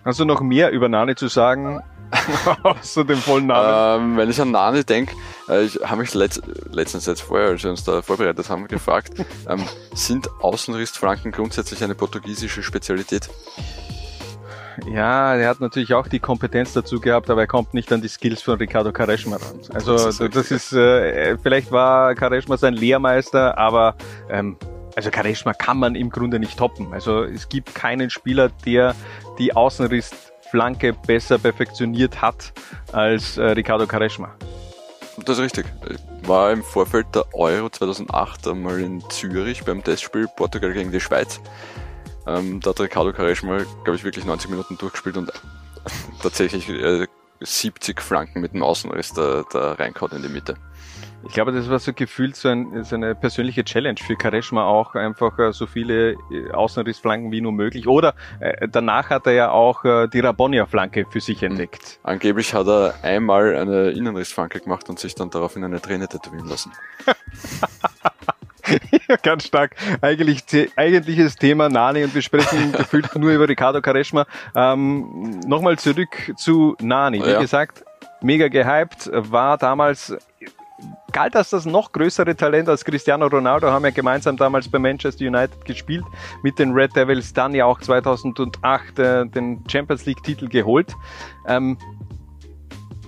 Hast 0.03 0.19
du 0.19 0.25
noch 0.25 0.41
mehr 0.41 0.71
über 0.71 0.89
Nani 0.89 1.15
zu 1.15 1.27
sagen, 1.27 1.81
außer 2.63 3.05
dem 3.05 3.17
vollen 3.17 3.47
Namen? 3.47 4.11
Ähm, 4.11 4.17
wenn 4.17 4.29
ich 4.29 4.41
an 4.41 4.51
Nani 4.51 4.83
denke, 4.83 5.13
äh, 5.13 5.15
ich 5.47 5.79
habe 5.83 6.01
mich 6.01 6.13
letzt, 6.13 6.41
letztens 6.71 7.05
jetzt 7.05 7.21
vorher, 7.21 7.49
als 7.49 7.63
wir 7.63 7.71
uns 7.71 7.83
da 7.83 8.01
vorbereitet 8.01 8.49
haben, 8.49 8.67
gefragt, 8.67 9.13
ähm, 9.49 9.63
sind 9.93 10.29
Außenrissflanken 10.41 11.31
grundsätzlich 11.31 11.83
eine 11.83 11.95
portugiesische 11.95 12.63
Spezialität? 12.63 13.29
Ja, 14.87 15.35
er 15.35 15.49
hat 15.49 15.59
natürlich 15.59 15.93
auch 15.93 16.07
die 16.07 16.19
Kompetenz 16.19 16.73
dazu 16.73 16.99
gehabt, 16.99 17.29
aber 17.29 17.41
er 17.41 17.47
kommt 17.47 17.73
nicht 17.73 17.91
an 17.91 18.01
die 18.01 18.07
Skills 18.07 18.41
von 18.41 18.57
Ricardo 18.57 18.91
Quaresma 18.91 19.35
ran. 19.35 19.59
Also 19.73 19.93
das 19.95 20.19
ist, 20.19 20.35
das 20.35 20.51
ist 20.51 20.73
äh, 20.73 21.37
vielleicht 21.37 21.71
war 21.71 22.15
Quaresma 22.15 22.57
sein 22.57 22.73
Lehrmeister, 22.73 23.57
aber 23.57 23.95
ähm, 24.29 24.57
also 24.95 25.09
Quaresma 25.11 25.53
kann 25.53 25.77
man 25.77 25.95
im 25.95 26.09
Grunde 26.09 26.39
nicht 26.39 26.57
toppen. 26.57 26.93
Also 26.93 27.23
es 27.23 27.49
gibt 27.49 27.75
keinen 27.75 28.09
Spieler, 28.09 28.49
der 28.65 28.95
die 29.37 29.55
Außenrissflanke 29.55 30.93
besser 30.93 31.37
perfektioniert 31.37 32.21
hat 32.21 32.53
als 32.91 33.37
äh, 33.37 33.43
Ricardo 33.43 33.85
Quaresma. 33.87 34.35
Das 35.17 35.37
ist 35.37 35.43
richtig. 35.43 35.65
Ich 35.89 36.27
war 36.27 36.51
im 36.51 36.63
Vorfeld 36.63 37.07
der 37.13 37.25
Euro 37.33 37.69
2008 37.69 38.47
einmal 38.47 38.79
in 38.79 39.01
Zürich 39.09 39.63
beim 39.63 39.83
Testspiel 39.83 40.27
Portugal 40.35 40.73
gegen 40.73 40.91
die 40.91 40.99
Schweiz. 40.99 41.39
Ähm, 42.27 42.59
da 42.59 42.69
hat 42.69 42.79
Ricardo 42.79 43.11
Carresch 43.11 43.43
mal, 43.43 43.65
glaube 43.83 43.95
ich, 43.95 44.03
wirklich 44.03 44.25
90 44.25 44.49
Minuten 44.49 44.77
durchgespielt 44.77 45.17
und 45.17 45.31
tatsächlich 46.21 46.69
äh, 46.69 47.07
70 47.39 48.01
Flanken 48.01 48.41
mit 48.41 48.53
dem 48.53 48.63
Außenriss 48.63 49.13
da, 49.13 49.43
da 49.51 49.73
reinkaut 49.73 50.13
in 50.13 50.21
die 50.21 50.29
Mitte. 50.29 50.55
Ich 51.27 51.33
glaube, 51.33 51.51
das 51.51 51.69
war 51.69 51.79
so 51.79 51.93
gefühlt 51.93 52.35
so, 52.35 52.49
ein, 52.49 52.83
so 52.83 52.95
eine 52.95 53.15
persönliche 53.15 53.63
Challenge 53.63 53.99
für 53.99 54.15
Kareshma 54.15 54.63
auch, 54.65 54.95
einfach 54.95 55.37
äh, 55.39 55.53
so 55.53 55.67
viele 55.67 56.11
äh, 56.31 56.51
Außenrissflanken 56.51 57.31
wie 57.31 57.41
nur 57.41 57.51
möglich. 57.51 57.87
Oder 57.87 58.15
äh, 58.39 58.67
danach 58.67 59.09
hat 59.09 59.27
er 59.27 59.33
ja 59.33 59.51
auch 59.51 59.85
äh, 59.85 60.07
die 60.07 60.19
Rabonia-Flanke 60.19 61.05
für 61.09 61.21
sich 61.21 61.43
entdeckt. 61.43 61.99
Mhm. 62.03 62.09
Angeblich 62.09 62.53
hat 62.53 62.67
er 62.67 62.95
einmal 63.03 63.55
eine 63.55 63.91
Innenrissflanke 63.91 64.59
gemacht 64.59 64.89
und 64.89 64.99
sich 64.99 65.15
dann 65.15 65.29
daraufhin 65.29 65.63
eine 65.63 65.81
Träne 65.81 66.07
tätowieren 66.07 66.47
lassen. 66.47 66.71
ja, 69.07 69.15
ganz 69.17 69.45
stark. 69.45 69.75
Eigentlich, 70.01 70.43
eigentliches 70.75 71.35
Thema 71.35 71.69
Nani 71.69 72.03
und 72.03 72.15
wir 72.15 72.21
sprechen 72.21 72.71
gefühlt 72.77 73.15
nur 73.15 73.31
über 73.31 73.47
Ricardo 73.47 73.81
Quaresma. 73.81 74.25
Ähm, 74.55 75.39
Nochmal 75.45 75.77
zurück 75.77 76.33
zu 76.37 76.75
Nani. 76.81 77.23
Wie 77.23 77.29
ja. 77.29 77.39
gesagt, 77.39 77.83
mega 78.21 78.47
gehypt, 78.47 79.09
war 79.11 79.57
damals 79.57 80.15
galt 81.11 81.35
als 81.35 81.49
das 81.49 81.65
noch 81.65 81.91
größere 81.91 82.35
Talent 82.35 82.69
als 82.69 82.85
Cristiano 82.85 83.27
Ronaldo, 83.27 83.67
haben 83.67 83.85
ja 83.85 83.91
gemeinsam 83.91 84.37
damals 84.37 84.67
bei 84.67 84.79
Manchester 84.79 85.25
United 85.25 85.65
gespielt, 85.65 86.05
mit 86.43 86.59
den 86.59 86.71
Red 86.71 86.95
Devils 86.95 87.33
dann 87.33 87.53
ja 87.53 87.65
auch 87.65 87.79
2008 87.79 88.99
äh, 88.99 89.25
den 89.27 89.63
Champions 89.69 90.05
League 90.05 90.23
Titel 90.23 90.47
geholt. 90.47 90.93
Ähm, 91.47 91.77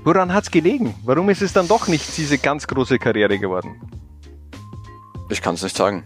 woran 0.03 0.33
hat's 0.33 0.51
gelegen? 0.51 0.95
Warum 1.03 1.29
ist 1.29 1.41
es 1.41 1.53
dann 1.53 1.67
doch 1.67 1.87
nicht 1.87 2.17
diese 2.17 2.37
ganz 2.37 2.67
große 2.67 2.99
Karriere 2.99 3.39
geworden? 3.39 3.81
Ich 5.29 5.41
kann 5.41 5.55
es 5.55 5.63
nicht 5.63 5.75
sagen. 5.75 6.03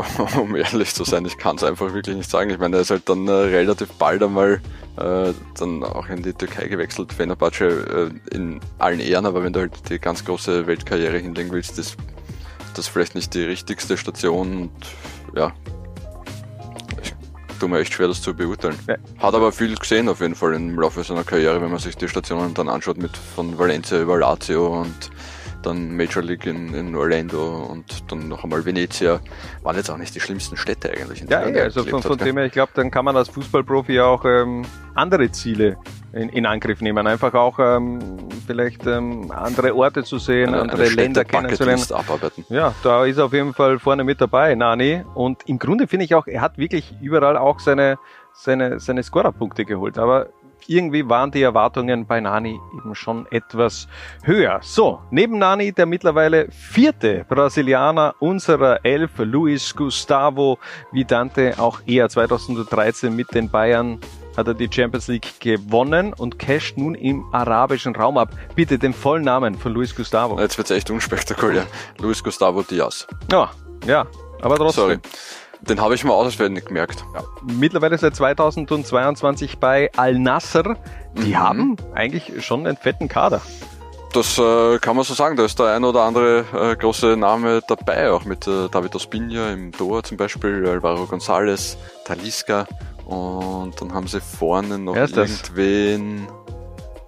um 0.40 0.56
ehrlich 0.56 0.94
zu 0.94 1.04
sein, 1.04 1.24
ich 1.26 1.36
kann 1.36 1.56
es 1.56 1.64
einfach 1.64 1.92
wirklich 1.92 2.16
nicht 2.16 2.30
sagen. 2.30 2.50
Ich 2.50 2.58
meine, 2.58 2.76
er 2.76 2.82
ist 2.82 2.90
halt 2.90 3.08
dann 3.08 3.26
äh, 3.28 3.32
relativ 3.32 3.90
bald 3.92 4.22
einmal 4.22 4.60
äh, 4.96 5.32
dann 5.58 5.84
auch 5.84 6.08
in 6.08 6.22
die 6.22 6.32
Türkei 6.32 6.68
gewechselt. 6.68 7.12
Fenerbahce 7.12 8.10
äh, 8.30 8.36
in 8.36 8.60
allen 8.78 9.00
Ehren, 9.00 9.26
aber 9.26 9.42
wenn 9.42 9.52
du 9.52 9.60
halt 9.60 9.88
die 9.88 9.98
ganz 9.98 10.24
große 10.24 10.66
Weltkarriere 10.66 11.18
hinlegen 11.18 11.52
willst, 11.52 11.78
ist 11.78 11.96
das 12.74 12.88
vielleicht 12.88 13.14
nicht 13.14 13.34
die 13.34 13.44
richtigste 13.44 13.96
Station. 13.96 14.62
Und 14.62 14.70
ja, 15.34 15.52
ich 17.02 17.12
tue 17.58 17.68
mir 17.68 17.80
echt 17.80 17.92
schwer, 17.92 18.08
das 18.08 18.22
zu 18.22 18.34
beurteilen. 18.34 18.78
Hat 19.18 19.34
aber 19.34 19.52
viel 19.52 19.74
gesehen 19.76 20.08
auf 20.08 20.20
jeden 20.20 20.34
Fall 20.34 20.54
im 20.54 20.78
Laufe 20.78 21.04
seiner 21.04 21.24
Karriere, 21.24 21.60
wenn 21.60 21.70
man 21.70 21.78
sich 21.78 21.96
die 21.96 22.08
Stationen 22.08 22.54
dann 22.54 22.68
anschaut 22.68 22.98
mit 22.98 23.16
von 23.16 23.58
Valencia 23.58 24.00
über 24.00 24.18
Lazio 24.18 24.80
und 24.80 25.10
dann 25.62 25.96
Major 25.96 26.22
League 26.22 26.46
in, 26.46 26.74
in 26.74 26.94
Orlando 26.94 27.66
und 27.70 28.10
dann 28.10 28.28
noch 28.28 28.44
einmal 28.44 28.64
Venezia. 28.64 29.20
Waren 29.62 29.76
jetzt 29.76 29.90
auch 29.90 29.96
nicht 29.96 30.14
die 30.14 30.20
schlimmsten 30.20 30.56
Städte 30.56 30.90
eigentlich. 30.90 31.22
In 31.22 31.28
ja, 31.28 31.46
ja 31.48 31.62
also 31.64 31.84
von, 31.84 32.02
von 32.02 32.18
dem 32.18 32.36
her, 32.36 32.46
ich 32.46 32.52
glaube, 32.52 32.72
dann 32.74 32.90
kann 32.90 33.04
man 33.04 33.16
als 33.16 33.28
Fußballprofi 33.28 34.00
auch 34.00 34.24
ähm, 34.24 34.64
andere 34.94 35.30
Ziele 35.30 35.76
in, 36.12 36.28
in 36.30 36.46
Angriff 36.46 36.80
nehmen. 36.80 37.06
Einfach 37.06 37.34
auch 37.34 37.58
ähm, 37.58 37.98
vielleicht 38.46 38.86
ähm, 38.86 39.30
andere 39.30 39.74
Orte 39.74 40.04
zu 40.04 40.18
sehen, 40.18 40.48
eine, 40.48 40.62
andere 40.62 40.82
eine 40.82 40.90
Länder 40.90 41.24
kennenzulernen. 41.24 41.84
Abarbeiten. 41.90 42.44
Ja, 42.48 42.74
da 42.82 43.04
ist 43.04 43.18
er 43.18 43.26
auf 43.26 43.32
jeden 43.32 43.54
Fall 43.54 43.78
vorne 43.78 44.04
mit 44.04 44.20
dabei, 44.20 44.54
Nani. 44.54 45.04
Und 45.14 45.48
im 45.48 45.58
Grunde 45.58 45.86
finde 45.86 46.04
ich 46.04 46.14
auch, 46.14 46.26
er 46.26 46.40
hat 46.40 46.58
wirklich 46.58 46.94
überall 47.00 47.36
auch 47.36 47.60
seine, 47.60 47.98
seine, 48.32 48.80
seine 48.80 49.02
Scorerpunkte 49.02 49.64
geholt. 49.64 49.98
Aber 49.98 50.28
irgendwie 50.70 51.08
waren 51.08 51.32
die 51.32 51.42
Erwartungen 51.42 52.06
bei 52.06 52.20
Nani 52.20 52.60
eben 52.72 52.94
schon 52.94 53.26
etwas 53.32 53.88
höher. 54.22 54.60
So, 54.62 55.00
neben 55.10 55.36
Nani 55.36 55.72
der 55.72 55.86
mittlerweile 55.86 56.46
vierte 56.50 57.26
Brasilianer 57.28 58.14
unserer 58.20 58.84
Elf, 58.84 59.10
Luis 59.18 59.74
Gustavo 59.74 60.58
Vidante, 60.92 61.54
auch 61.58 61.80
er 61.86 62.08
2013 62.08 63.14
mit 63.14 63.34
den 63.34 63.50
Bayern 63.50 63.98
hat 64.36 64.46
er 64.46 64.54
die 64.54 64.68
Champions 64.72 65.08
League 65.08 65.40
gewonnen 65.40 66.12
und 66.12 66.38
casht 66.38 66.78
nun 66.78 66.94
im 66.94 67.24
arabischen 67.32 67.96
Raum 67.96 68.16
ab. 68.16 68.30
Bitte 68.54 68.78
den 68.78 68.94
vollen 68.94 69.24
Namen 69.24 69.56
von 69.56 69.72
Luis 69.72 69.94
Gustavo. 69.94 70.38
Jetzt 70.38 70.56
wird's 70.56 70.70
echt 70.70 70.88
unspektakulär. 70.88 71.66
Luis 71.98 72.22
Gustavo 72.22 72.62
Diaz. 72.62 73.08
Ja, 73.32 73.50
ja, 73.86 74.06
aber 74.40 74.56
trotzdem. 74.56 74.84
Sorry. 74.84 74.98
Den 75.62 75.80
habe 75.80 75.94
ich 75.94 76.04
mal 76.04 76.14
auswendig 76.14 76.66
gemerkt. 76.66 77.04
Ja. 77.14 77.22
Mittlerweile 77.42 77.98
seit 77.98 78.16
2022 78.16 79.58
bei 79.58 79.90
Al 79.96 80.18
Nasser. 80.18 80.76
Die 81.14 81.30
mhm. 81.30 81.38
haben 81.38 81.76
eigentlich 81.94 82.44
schon 82.44 82.66
einen 82.66 82.76
fetten 82.76 83.08
Kader. 83.08 83.40
Das 84.12 84.38
äh, 84.38 84.78
kann 84.78 84.96
man 84.96 85.04
so 85.04 85.14
sagen. 85.14 85.36
Da 85.36 85.44
ist 85.44 85.58
der 85.58 85.74
ein 85.74 85.84
oder 85.84 86.02
andere 86.02 86.44
äh, 86.52 86.76
große 86.76 87.16
Name 87.16 87.62
dabei, 87.66 88.10
auch 88.10 88.24
mit 88.24 88.46
äh, 88.46 88.68
David 88.68 88.94
Ospina 88.96 89.52
im 89.52 89.70
Tor 89.70 90.02
zum 90.02 90.16
Beispiel, 90.16 90.66
Alvaro 90.66 91.04
González, 91.04 91.76
Talisca 92.04 92.66
und 93.04 93.80
dann 93.80 93.92
haben 93.92 94.06
sie 94.08 94.20
vorne 94.20 94.78
noch 94.78 94.96
irgendwen. 94.96 96.26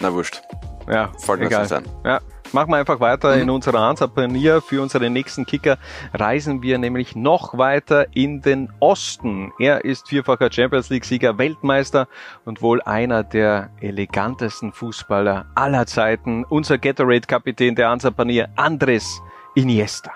Na 0.00 0.12
wurscht. 0.12 0.42
Ja, 0.88 1.10
Fällt 1.18 1.42
egal. 1.42 1.66
Sein. 1.66 1.84
Ja, 2.04 2.20
Machen 2.52 2.70
wir 2.70 2.76
einfach 2.76 3.00
weiter 3.00 3.34
mhm. 3.36 3.42
in 3.42 3.50
unserer 3.50 3.80
Ansapanier. 3.80 4.60
Für 4.60 4.82
unseren 4.82 5.12
nächsten 5.12 5.46
Kicker 5.46 5.78
reisen 6.12 6.62
wir 6.62 6.76
nämlich 6.78 7.16
noch 7.16 7.56
weiter 7.56 8.06
in 8.14 8.42
den 8.42 8.70
Osten. 8.80 9.52
Er 9.58 9.84
ist 9.84 10.08
vierfacher 10.08 10.52
Champions 10.52 10.90
League-Sieger, 10.90 11.38
Weltmeister 11.38 12.08
und 12.44 12.60
wohl 12.60 12.82
einer 12.82 13.22
der 13.22 13.70
elegantesten 13.80 14.72
Fußballer 14.72 15.46
aller 15.54 15.86
Zeiten. 15.86 16.44
Unser 16.44 16.76
Gatorade-Kapitän 16.76 17.74
der 17.74 17.88
Ansapanier, 17.88 18.50
Andres 18.56 19.22
Iniesta. 19.54 20.12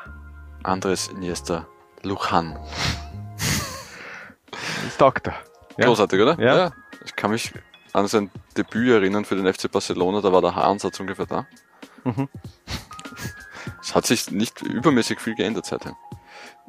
Andres 0.62 1.08
Iniesta 1.08 1.66
Lujan. 2.02 2.58
ist 4.86 5.00
Doktor. 5.00 5.34
Ja. 5.78 5.86
Großartig, 5.86 6.20
oder? 6.20 6.38
Ja. 6.38 6.56
ja. 6.56 6.70
Ich 7.04 7.16
kann 7.16 7.30
mich 7.30 7.52
an 7.92 8.08
sein 8.08 8.30
Debüt 8.56 8.90
erinnern 8.90 9.24
für 9.24 9.36
den 9.36 9.52
FC 9.52 9.70
Barcelona, 9.70 10.20
da 10.20 10.30
war 10.32 10.42
der 10.42 10.54
Haaransatz 10.54 11.00
ungefähr 11.00 11.26
da. 11.26 11.46
Mhm. 12.06 12.28
Es 13.82 13.94
hat 13.94 14.06
sich 14.06 14.30
nicht 14.32 14.62
übermäßig 14.62 15.20
viel 15.20 15.34
geändert 15.36 15.66
seitdem. 15.66 15.94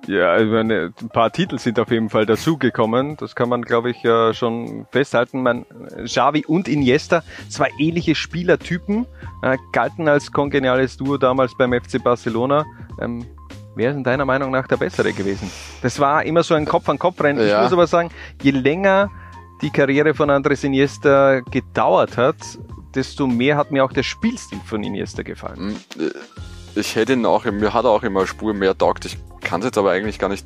Ja, 0.05 0.31
also 0.31 0.55
ein 0.55 0.93
paar 1.11 1.31
Titel 1.31 1.57
sind 1.57 1.79
auf 1.79 1.89
jeden 1.89 2.09
Fall 2.09 2.25
dazugekommen. 2.27 3.17
Das 3.17 3.35
kann 3.35 3.49
man, 3.49 3.63
glaube 3.63 3.89
ich, 3.89 3.97
schon 4.37 4.85
festhalten. 4.91 5.41
Man, 5.41 5.65
Xavi 6.05 6.45
und 6.45 6.67
Iniesta, 6.67 7.23
zwei 7.49 7.69
ähnliche 7.79 8.13
Spielertypen, 8.13 9.07
äh, 9.41 9.57
galten 9.71 10.07
als 10.07 10.31
kongeniales 10.31 10.97
Duo 10.97 11.17
damals 11.17 11.57
beim 11.57 11.73
FC 11.73 12.03
Barcelona. 12.03 12.65
Ähm, 13.01 13.25
wer 13.75 13.91
ist 13.91 13.97
in 13.97 14.03
deiner 14.03 14.25
Meinung 14.25 14.51
nach 14.51 14.67
der 14.67 14.77
bessere 14.77 15.13
gewesen? 15.13 15.49
Das 15.81 15.99
war 15.99 16.23
immer 16.23 16.43
so 16.43 16.53
ein 16.53 16.65
Kopf-an-Kopf-Rennen. 16.65 17.45
Ja. 17.47 17.57
Ich 17.57 17.63
muss 17.63 17.73
aber 17.73 17.87
sagen, 17.87 18.11
je 18.43 18.51
länger 18.51 19.09
die 19.61 19.71
Karriere 19.71 20.13
von 20.13 20.29
Andres 20.29 20.63
Iniesta 20.63 21.39
gedauert 21.39 22.17
hat, 22.17 22.37
desto 22.95 23.27
mehr 23.27 23.57
hat 23.57 23.71
mir 23.71 23.83
auch 23.83 23.91
der 23.91 24.03
Spielstil 24.03 24.59
von 24.65 24.83
Iniesta 24.83 25.23
gefallen. 25.23 25.75
Hm, 25.95 26.05
äh, 26.05 26.79
ich 26.79 26.95
hätte 26.95 27.13
ihn 27.13 27.25
auch, 27.25 27.45
mir 27.45 27.73
hat 27.73 27.85
er 27.85 27.91
auch 27.91 28.03
immer 28.03 28.27
Spur 28.27 28.53
mehr 28.53 28.77
taugt. 28.77 29.05
Ich 29.05 29.17
kann 29.41 29.61
es 29.61 29.65
jetzt 29.65 29.77
aber 29.77 29.91
eigentlich 29.91 30.19
gar 30.19 30.29
nicht 30.29 30.45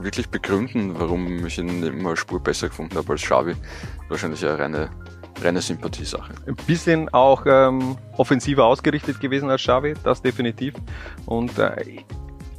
wirklich 0.00 0.28
begründen, 0.28 0.98
warum 0.98 1.46
ich 1.46 1.58
ihn 1.58 1.82
immer 1.82 2.16
Spur 2.16 2.40
besser 2.40 2.68
gefunden 2.68 2.96
habe 2.96 3.12
als 3.12 3.22
Xavi. 3.22 3.54
Wahrscheinlich 4.08 4.44
eine 4.44 4.58
reine, 4.58 4.90
reine 5.42 5.60
Sympathiesache. 5.60 6.32
Ein 6.46 6.56
bisschen 6.66 7.08
auch 7.10 7.44
ähm, 7.46 7.96
offensiver 8.16 8.64
ausgerichtet 8.64 9.20
gewesen 9.20 9.50
als 9.50 9.62
Xavi, 9.62 9.94
das 10.04 10.22
definitiv. 10.22 10.74
Und 11.26 11.58
äh, 11.58 12.04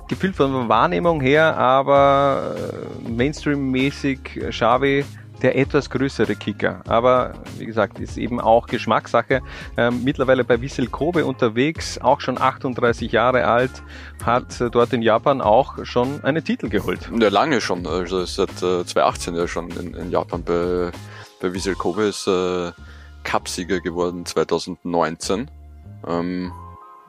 gefühlt 0.08 0.36
von 0.36 0.52
der 0.52 0.70
Wahrnehmung 0.70 1.22
her, 1.22 1.58
aber 1.58 2.56
äh, 3.06 3.10
Mainstream-mäßig 3.10 4.20
Xavi 4.50 5.06
der 5.42 5.58
etwas 5.58 5.90
größere 5.90 6.36
Kicker. 6.36 6.82
Aber 6.88 7.34
wie 7.58 7.66
gesagt, 7.66 8.00
ist 8.00 8.18
eben 8.18 8.40
auch 8.40 8.68
Geschmackssache. 8.68 9.42
Ähm, 9.78 10.04
mittlerweile 10.04 10.44
bei 10.44 10.62
Wissel 10.62 10.88
Kobe 10.88 11.26
unterwegs, 11.26 12.00
auch 12.00 12.22
schon 12.22 12.40
38 12.40 13.12
Jahre 13.12 13.46
alt, 13.46 13.72
hat 14.24 14.60
äh, 14.62 14.70
dort 14.70 14.94
in 14.94 15.02
Japan 15.02 15.42
auch 15.42 15.86
schon 15.86 16.24
einen 16.24 16.44
Titel 16.44 16.70
geholt. 16.70 17.10
Ja, 17.18 17.30
lange 17.30 17.62
schon. 17.62 17.86
Also 17.86 18.26
seit 18.26 18.50
äh, 18.62 18.86
2018 18.86 19.36
ja 19.36 19.48
schon 19.48 19.70
in, 19.72 19.94
in 19.94 20.12
Japan 20.12 20.44
bei, 20.44 20.92
bei 21.42 21.54
Wissel 21.54 21.76
Kobe 21.76 22.04
ist 22.04 22.28
äh, 22.28 22.72
Cupsieger 23.24 23.80
geworden 23.80 24.26
2019. 24.26 25.52
Ähm, 26.08 26.52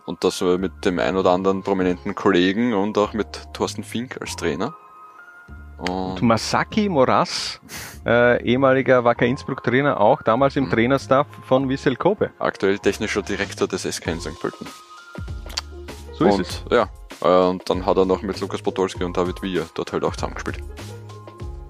und 0.06 0.25
das 0.25 0.40
mit 0.40 0.87
dem 0.87 0.99
ein 0.99 1.16
oder 1.16 1.32
anderen 1.32 1.62
prominenten 1.62 2.14
Kollegen 2.14 2.73
und 2.73 2.97
auch 2.97 3.12
mit 3.12 3.47
Thorsten 3.52 3.85
Fink 3.85 4.16
als 4.23 4.37
Trainer. 4.37 4.75
Und 5.78 6.23
Masaki 6.23 6.88
Moras, 6.88 7.61
äh, 8.04 8.42
ehemaliger 8.42 9.04
Wacker 9.04 9.26
Innsbruck 9.26 9.62
Trainer, 9.62 10.00
auch 10.00 10.23
damals 10.23 10.56
im 10.56 10.64
mhm. 10.64 10.70
Trainerstaff 10.70 11.26
von 11.44 11.68
Wissel 11.68 11.97
Kobe. 11.97 12.30
Aktuell 12.38 12.78
technischer 12.78 13.23
Direktor 13.23 13.68
des 13.68 13.82
SK 13.82 14.08
in 14.08 14.20
St. 14.20 14.40
Pölten. 14.40 14.66
So 16.12 16.25
ist 16.25 16.35
und, 16.35 16.40
es. 16.40 16.64
Ja, 16.70 16.88
äh, 17.23 17.49
und 17.49 17.68
dann 17.70 17.87
hat 17.87 17.97
er 17.97 18.04
noch 18.04 18.23
mit 18.23 18.40
Lukas 18.40 18.61
Podolski 18.61 19.04
und 19.04 19.16
David 19.16 19.40
Wiener 19.40 19.66
dort 19.75 19.92
halt 19.92 20.02
auch 20.02 20.14
zusammengespielt. 20.14 20.58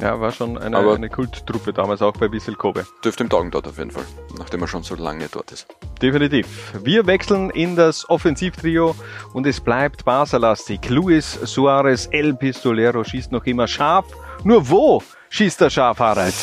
Ja, 0.01 0.21
war 0.21 0.31
schon 0.31 0.57
eine, 0.57 0.77
Aber 0.77 0.95
eine 0.95 1.09
Kulttruppe 1.09 1.73
damals 1.73 2.03
auch 2.03 2.13
bei 2.13 2.31
Wissel 2.31 2.55
Kobe. 2.55 2.87
Dürfte 3.05 3.25
im 3.25 3.31
Taugen 3.31 3.51
dort 3.51 3.67
auf 3.67 3.79
jeden 3.79 3.91
Fall, 3.91 4.05
nachdem 4.39 4.63
er 4.63 4.69
schon 4.69 4.85
so 4.85 4.95
lange 4.95 5.29
dort 5.31 5.51
ist. 5.51 5.67
Definitiv. 6.01 6.73
Wir 6.85 7.07
wechseln 7.07 7.51
in 7.51 7.75
das 7.75 8.09
Offensivtrio 8.09 8.95
und 9.33 9.47
es 9.47 9.61
bleibt 9.61 10.05
Barca-lastig. 10.05 10.89
Luis 10.89 11.33
Suarez 11.43 12.09
El 12.13 12.35
Pistolero 12.35 13.03
schießt 13.03 13.33
noch 13.33 13.45
immer 13.47 13.67
scharf. 13.67 14.07
Nur 14.45 14.69
wo 14.69 15.03
schießt 15.31 15.63
er 15.63 15.71
scharf, 15.71 15.99
Harald? 15.99 16.35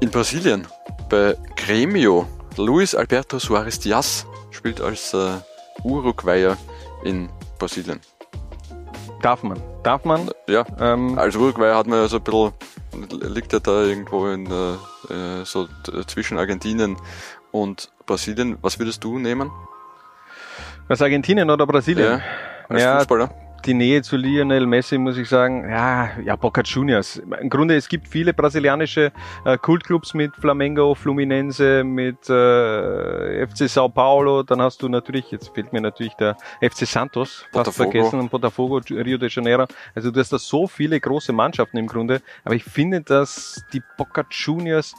In 0.00 0.10
Brasilien, 0.10 0.66
bei 1.08 1.36
Grêmio. 1.56 2.26
Luis 2.56 2.96
Alberto 2.96 3.38
Suarez 3.38 3.78
Diaz 3.78 4.26
spielt 4.50 4.80
als 4.80 5.14
äh, 5.14 5.34
Uruguayer 5.84 6.56
in 7.04 7.28
Brasilien. 7.58 8.00
Darf 9.22 9.44
man. 9.44 9.69
Darf 9.82 10.04
man? 10.04 10.30
Ja. 10.46 10.66
Ähm, 10.78 11.18
als 11.18 11.36
Uruguay 11.36 11.74
hat 11.74 11.86
man 11.86 12.00
ja 12.00 12.08
so 12.08 12.18
ein 12.18 12.22
bisschen 12.22 12.52
liegt 13.34 13.52
er 13.52 13.60
da 13.60 13.82
irgendwo 13.82 14.28
in 14.28 14.46
äh, 14.46 15.44
so 15.44 15.68
zwischen 16.06 16.38
Argentinien 16.38 16.96
und 17.50 17.90
Brasilien. 18.06 18.58
Was 18.62 18.78
würdest 18.78 19.02
du 19.04 19.18
nehmen? 19.18 19.50
Was 20.88 21.00
Argentinien 21.00 21.48
oder 21.50 21.66
Brasilien? 21.66 22.06
Ja, 22.06 22.20
als 22.68 22.82
ja, 22.82 22.98
Fußballer 22.98 23.30
die 23.66 23.74
Nähe 23.74 24.02
zu 24.02 24.16
Lionel 24.16 24.66
Messi, 24.66 24.98
muss 24.98 25.16
ich 25.16 25.28
sagen, 25.28 25.68
ja, 25.68 26.10
ja, 26.24 26.36
Boca 26.36 26.62
Juniors. 26.62 27.16
Im 27.16 27.50
Grunde, 27.50 27.76
es 27.76 27.88
gibt 27.88 28.08
viele 28.08 28.32
brasilianische 28.32 29.12
äh, 29.44 29.58
Kultclubs 29.58 30.14
mit 30.14 30.34
Flamengo, 30.36 30.94
Fluminense, 30.94 31.84
mit 31.84 32.28
äh, 32.28 33.46
FC 33.46 33.68
Sao 33.68 33.88
Paulo, 33.88 34.42
dann 34.42 34.62
hast 34.62 34.82
du 34.82 34.88
natürlich, 34.88 35.30
jetzt 35.30 35.54
fehlt 35.54 35.72
mir 35.72 35.80
natürlich 35.80 36.14
der 36.14 36.36
FC 36.60 36.86
Santos, 36.86 37.40
fast 37.40 37.52
Botafogo. 37.52 37.90
vergessen, 37.90 38.20
und 38.20 38.30
Botafogo, 38.30 38.80
Rio 38.90 39.18
de 39.18 39.28
Janeiro. 39.30 39.66
Also 39.94 40.10
du 40.10 40.20
hast 40.20 40.32
da 40.32 40.38
so 40.38 40.66
viele 40.66 40.98
große 40.98 41.32
Mannschaften 41.32 41.76
im 41.76 41.86
Grunde, 41.86 42.22
aber 42.44 42.54
ich 42.54 42.64
finde, 42.64 43.00
dass 43.02 43.64
die 43.72 43.82
Boca 43.96 44.24
Juniors 44.30 44.94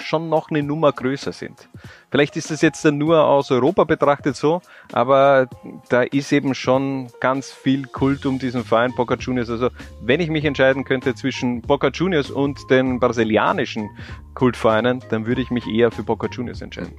schon 0.00 0.28
noch 0.28 0.50
eine 0.50 0.62
Nummer 0.62 0.92
größer 0.92 1.32
sind. 1.32 1.68
Vielleicht 2.10 2.36
ist 2.36 2.50
das 2.50 2.62
jetzt 2.62 2.84
dann 2.84 2.98
nur 2.98 3.24
aus 3.24 3.50
Europa 3.50 3.84
betrachtet 3.84 4.36
so, 4.36 4.62
aber 4.92 5.48
da 5.88 6.02
ist 6.02 6.32
eben 6.32 6.54
schon 6.54 7.08
ganz 7.20 7.50
viel 7.50 7.86
Kult 7.86 8.24
um 8.24 8.38
diesen 8.38 8.64
Verein 8.64 8.94
Boca 8.94 9.14
Juniors. 9.14 9.50
Also 9.50 9.70
wenn 10.00 10.20
ich 10.20 10.30
mich 10.30 10.44
entscheiden 10.44 10.84
könnte 10.84 11.14
zwischen 11.14 11.60
Boca 11.62 11.88
Juniors 11.88 12.30
und 12.30 12.58
den 12.70 12.98
brasilianischen 12.98 13.90
Kultvereinen, 14.34 15.04
dann 15.10 15.26
würde 15.26 15.42
ich 15.42 15.50
mich 15.50 15.66
eher 15.66 15.90
für 15.90 16.02
Boca 16.02 16.28
Juniors 16.28 16.62
entscheiden. 16.62 16.94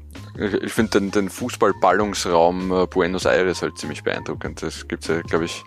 Ich 0.62 0.74
finde 0.74 1.00
den, 1.00 1.12
den 1.12 1.30
Fußballballungsraum 1.30 2.72
äh, 2.72 2.86
Buenos 2.86 3.26
Aires 3.26 3.62
halt 3.62 3.78
ziemlich 3.78 4.04
beeindruckend. 4.04 4.62
Es 4.62 4.88
gibt 4.88 5.08
ja, 5.08 5.22
glaube 5.22 5.46
ich, 5.46 5.64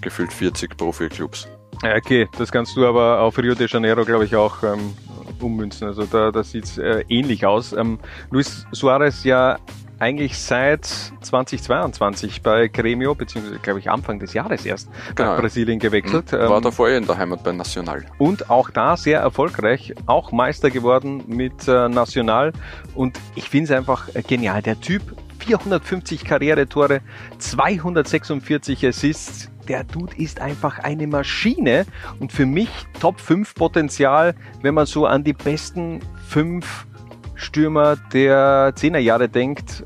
gefühlt 0.00 0.32
40 0.32 0.76
Profi-Clubs. 0.76 1.48
Okay, 1.82 2.28
das 2.36 2.52
kannst 2.52 2.76
du 2.76 2.86
aber 2.86 3.20
auf 3.20 3.38
Rio 3.38 3.54
de 3.54 3.66
Janeiro, 3.68 4.04
glaube 4.04 4.26
ich, 4.26 4.36
auch 4.36 4.62
ähm, 4.62 4.94
ummünzen. 5.42 5.88
Also 5.88 6.04
da, 6.04 6.30
da 6.30 6.42
sieht 6.42 6.64
es 6.64 6.78
äh, 6.78 7.04
ähnlich 7.08 7.46
aus. 7.46 7.72
Ähm, 7.72 7.98
Luis 8.30 8.66
Suarez 8.72 9.24
ja 9.24 9.58
eigentlich 10.00 10.38
seit 10.38 10.86
2022 10.86 12.42
bei 12.42 12.68
Gremio, 12.68 13.14
beziehungsweise 13.14 13.58
glaube 13.58 13.80
ich 13.80 13.90
Anfang 13.90 14.18
des 14.18 14.32
Jahres 14.32 14.64
erst 14.64 14.88
genau. 15.14 15.34
nach 15.34 15.40
Brasilien 15.40 15.78
gewechselt. 15.78 16.32
Mhm. 16.32 16.38
War 16.38 16.56
ähm, 16.56 16.62
davor 16.62 16.88
in 16.88 17.06
der 17.06 17.18
Heimat 17.18 17.44
bei 17.44 17.52
National. 17.52 18.06
Und 18.18 18.50
auch 18.50 18.70
da 18.70 18.96
sehr 18.96 19.20
erfolgreich, 19.20 19.94
auch 20.06 20.32
Meister 20.32 20.70
geworden 20.70 21.22
mit 21.26 21.68
äh, 21.68 21.88
National. 21.88 22.52
Und 22.94 23.18
ich 23.34 23.50
finde 23.50 23.72
es 23.72 23.78
einfach 23.78 24.08
äh, 24.14 24.22
genial. 24.22 24.62
Der 24.62 24.80
Typ 24.80 25.02
450 25.38 26.24
Karrieretore, 26.24 27.00
246 27.38 28.86
Assists, 28.86 29.50
der 29.70 29.84
Dude 29.84 30.16
ist 30.16 30.40
einfach 30.40 30.80
eine 30.80 31.06
Maschine 31.06 31.86
und 32.18 32.32
für 32.32 32.44
mich 32.44 32.68
Top 33.00 33.20
5 33.20 33.54
Potenzial, 33.54 34.34
wenn 34.62 34.74
man 34.74 34.84
so 34.84 35.06
an 35.06 35.22
die 35.22 35.32
besten 35.32 36.00
5 36.26 36.88
Stürmer 37.36 37.94
der 38.12 38.74
10er 38.74 38.98
Jahre 38.98 39.28
denkt, 39.28 39.84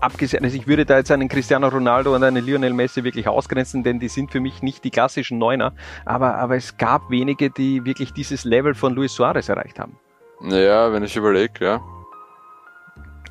abgesehen, 0.00 0.44
also 0.44 0.58
ich 0.58 0.66
würde 0.66 0.84
da 0.84 0.98
jetzt 0.98 1.10
einen 1.10 1.30
Cristiano 1.30 1.68
Ronaldo 1.68 2.14
und 2.14 2.22
einen 2.22 2.44
Lionel 2.44 2.74
Messi 2.74 3.02
wirklich 3.02 3.26
ausgrenzen, 3.28 3.82
denn 3.82 3.98
die 3.98 4.08
sind 4.08 4.30
für 4.30 4.40
mich 4.40 4.60
nicht 4.60 4.84
die 4.84 4.90
klassischen 4.90 5.38
Neuner, 5.38 5.72
aber, 6.04 6.34
aber 6.34 6.56
es 6.56 6.76
gab 6.76 7.08
wenige, 7.08 7.48
die 7.48 7.86
wirklich 7.86 8.12
dieses 8.12 8.44
Level 8.44 8.74
von 8.74 8.94
Luis 8.94 9.14
Suarez 9.14 9.48
erreicht 9.48 9.78
haben. 9.78 9.96
Naja, 10.42 10.92
wenn 10.92 11.02
ich 11.02 11.16
überlege, 11.16 11.64
ja. 11.64 11.80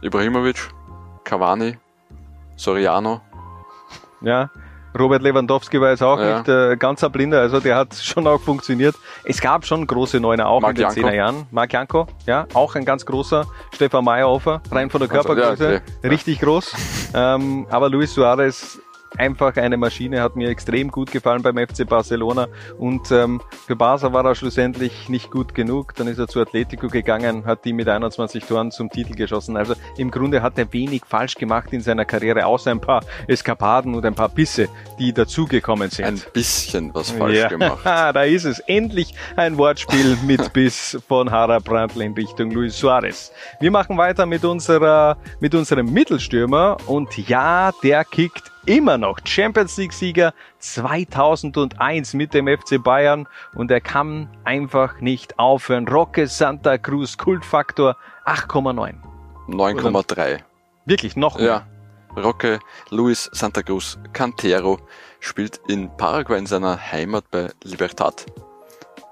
Ibrahimovic, 0.02 0.58
Cavani, 1.24 1.78
Soriano. 2.56 3.22
Ja, 4.22 4.50
Robert 5.00 5.22
Lewandowski 5.22 5.80
war 5.80 5.92
jetzt 5.92 6.04
auch 6.04 6.20
Ja. 6.20 6.38
nicht 6.40 6.50
äh, 6.50 6.76
ganz 6.78 7.04
ein 7.04 7.12
Blinder, 7.12 7.40
also 7.42 7.60
der 7.60 7.76
hat 7.76 7.96
schon 7.96 8.26
auch 8.28 8.40
funktioniert. 8.42 8.96
Es 9.24 9.40
gab 9.42 9.66
schon 9.66 9.86
große 9.86 10.20
Neuner 10.20 10.48
auch 10.48 10.62
Marc 10.62 10.72
in 10.72 10.84
den 10.84 10.92
Janko. 10.94 11.08
10er 11.10 11.14
Jahren. 11.16 11.46
Marc 11.52 11.74
Janko, 11.74 12.08
ja, 12.26 12.46
auch 12.54 12.76
ein 12.76 12.86
ganz 12.86 13.06
großer. 13.06 13.46
Stefan 13.74 14.04
Meyerhofer, 14.06 14.62
rein 14.72 14.90
von 14.90 15.00
der 15.02 15.10
Also, 15.12 15.30
ja, 15.30 15.36
Körpergröße, 15.36 15.76
okay. 15.78 15.92
Ja. 16.04 16.10
richtig 16.10 16.40
groß. 16.40 16.74
Ähm, 17.14 17.66
aber 17.70 17.90
Luis 17.90 18.14
Suarez, 18.14 18.80
einfach 19.18 19.56
eine 19.58 19.78
Maschine, 19.78 20.22
hat 20.22 20.36
mir 20.36 20.50
extrem 20.50 20.90
gut 20.90 21.12
gefallen 21.12 21.42
beim 21.42 21.58
FC 21.58 21.88
Barcelona. 21.88 22.48
Und 22.78 23.12
ähm, 23.12 23.42
für 23.66 23.76
Barca 23.76 24.14
war 24.14 24.26
er 24.26 24.36
schlussendlich 24.36 25.10
nicht 25.10 25.32
gut 25.32 25.54
genug. 25.54 25.96
Dann 25.96 26.08
ist 26.08 26.20
er 26.20 26.28
zu 26.28 26.40
Atletico 26.40 26.88
gegangen, 26.88 27.46
hat 27.46 27.66
die 27.66 27.74
mit 27.74 27.88
21 27.88 28.46
Toren 28.46 28.72
zum 28.72 28.90
Titel 28.90 29.16
geschossen. 29.16 29.58
Also 29.58 29.76
im 29.98 30.12
Grunde 30.12 30.42
hat 30.42 30.58
er 30.58 30.72
wenig 30.74 31.04
falsch 31.06 31.36
gemacht 31.36 31.74
in 31.74 31.82
seiner 31.82 32.06
Karriere, 32.06 32.46
außer 32.46 32.72
ein 32.72 32.82
paar 32.82 33.04
Eskapaden 33.28 33.96
und 33.96 34.06
ein 34.06 34.16
paar 34.16 34.30
Bisse, 34.30 34.68
die 35.00 35.14
dazugekommen 35.14 35.90
sind. 35.90 36.06
Ein 36.06 36.22
bisschen 36.34 36.94
was 36.94 37.12
falsch 37.12 37.38
ja. 37.38 37.48
gemacht. 37.48 37.80
da 37.86 38.24
ist 38.24 38.46
es. 38.46 38.60
Endlich 38.60 39.14
ein 39.36 39.58
Wortspiel 39.58 40.18
mit 40.26 40.54
Biss 40.54 40.98
von 41.08 41.32
Hara 41.32 41.60
Brandl 41.60 42.02
in 42.02 42.14
Richtung 42.14 42.52
Luis 42.52 42.78
Suarez. 42.78 43.32
Wir 43.60 43.72
machen 43.72 43.98
weiter 43.98 44.26
mit 44.26 44.44
unserer, 44.46 45.18
mit 45.40 45.56
unserem 45.56 45.92
Mittelstürmer 45.92 46.78
und 46.88 47.16
ja, 47.18 47.72
der 47.84 48.04
kickt 48.04 48.52
immer 48.68 48.98
noch 48.98 49.20
Champions 49.24 49.78
League 49.78 49.94
Sieger 49.94 50.34
2001 50.60 52.14
mit 52.14 52.34
dem 52.34 52.48
FC 52.48 52.84
Bayern 52.84 53.28
und 53.56 53.72
er 53.72 53.82
kann 53.82 54.30
einfach 54.44 55.00
nicht 55.00 55.40
aufhören. 55.40 55.88
Roque 55.88 56.28
Santa 56.28 56.78
Cruz 56.78 57.18
Kultfaktor 57.18 57.96
8,9. 58.26 58.96
9,3. 59.48 60.40
Wirklich 60.86 61.16
noch 61.16 61.38
mehr. 61.38 61.66
Ja. 62.16 62.22
Roque 62.22 62.60
Luis 62.90 63.30
Santa 63.32 63.64
Cruz 63.64 63.98
Cantero 64.12 64.80
spielt 65.20 65.62
in 65.68 65.90
Paraguay 65.98 66.38
in 66.38 66.46
seiner 66.46 66.92
Heimat 66.92 67.30
bei 67.32 67.50
Libertad. 67.64 68.26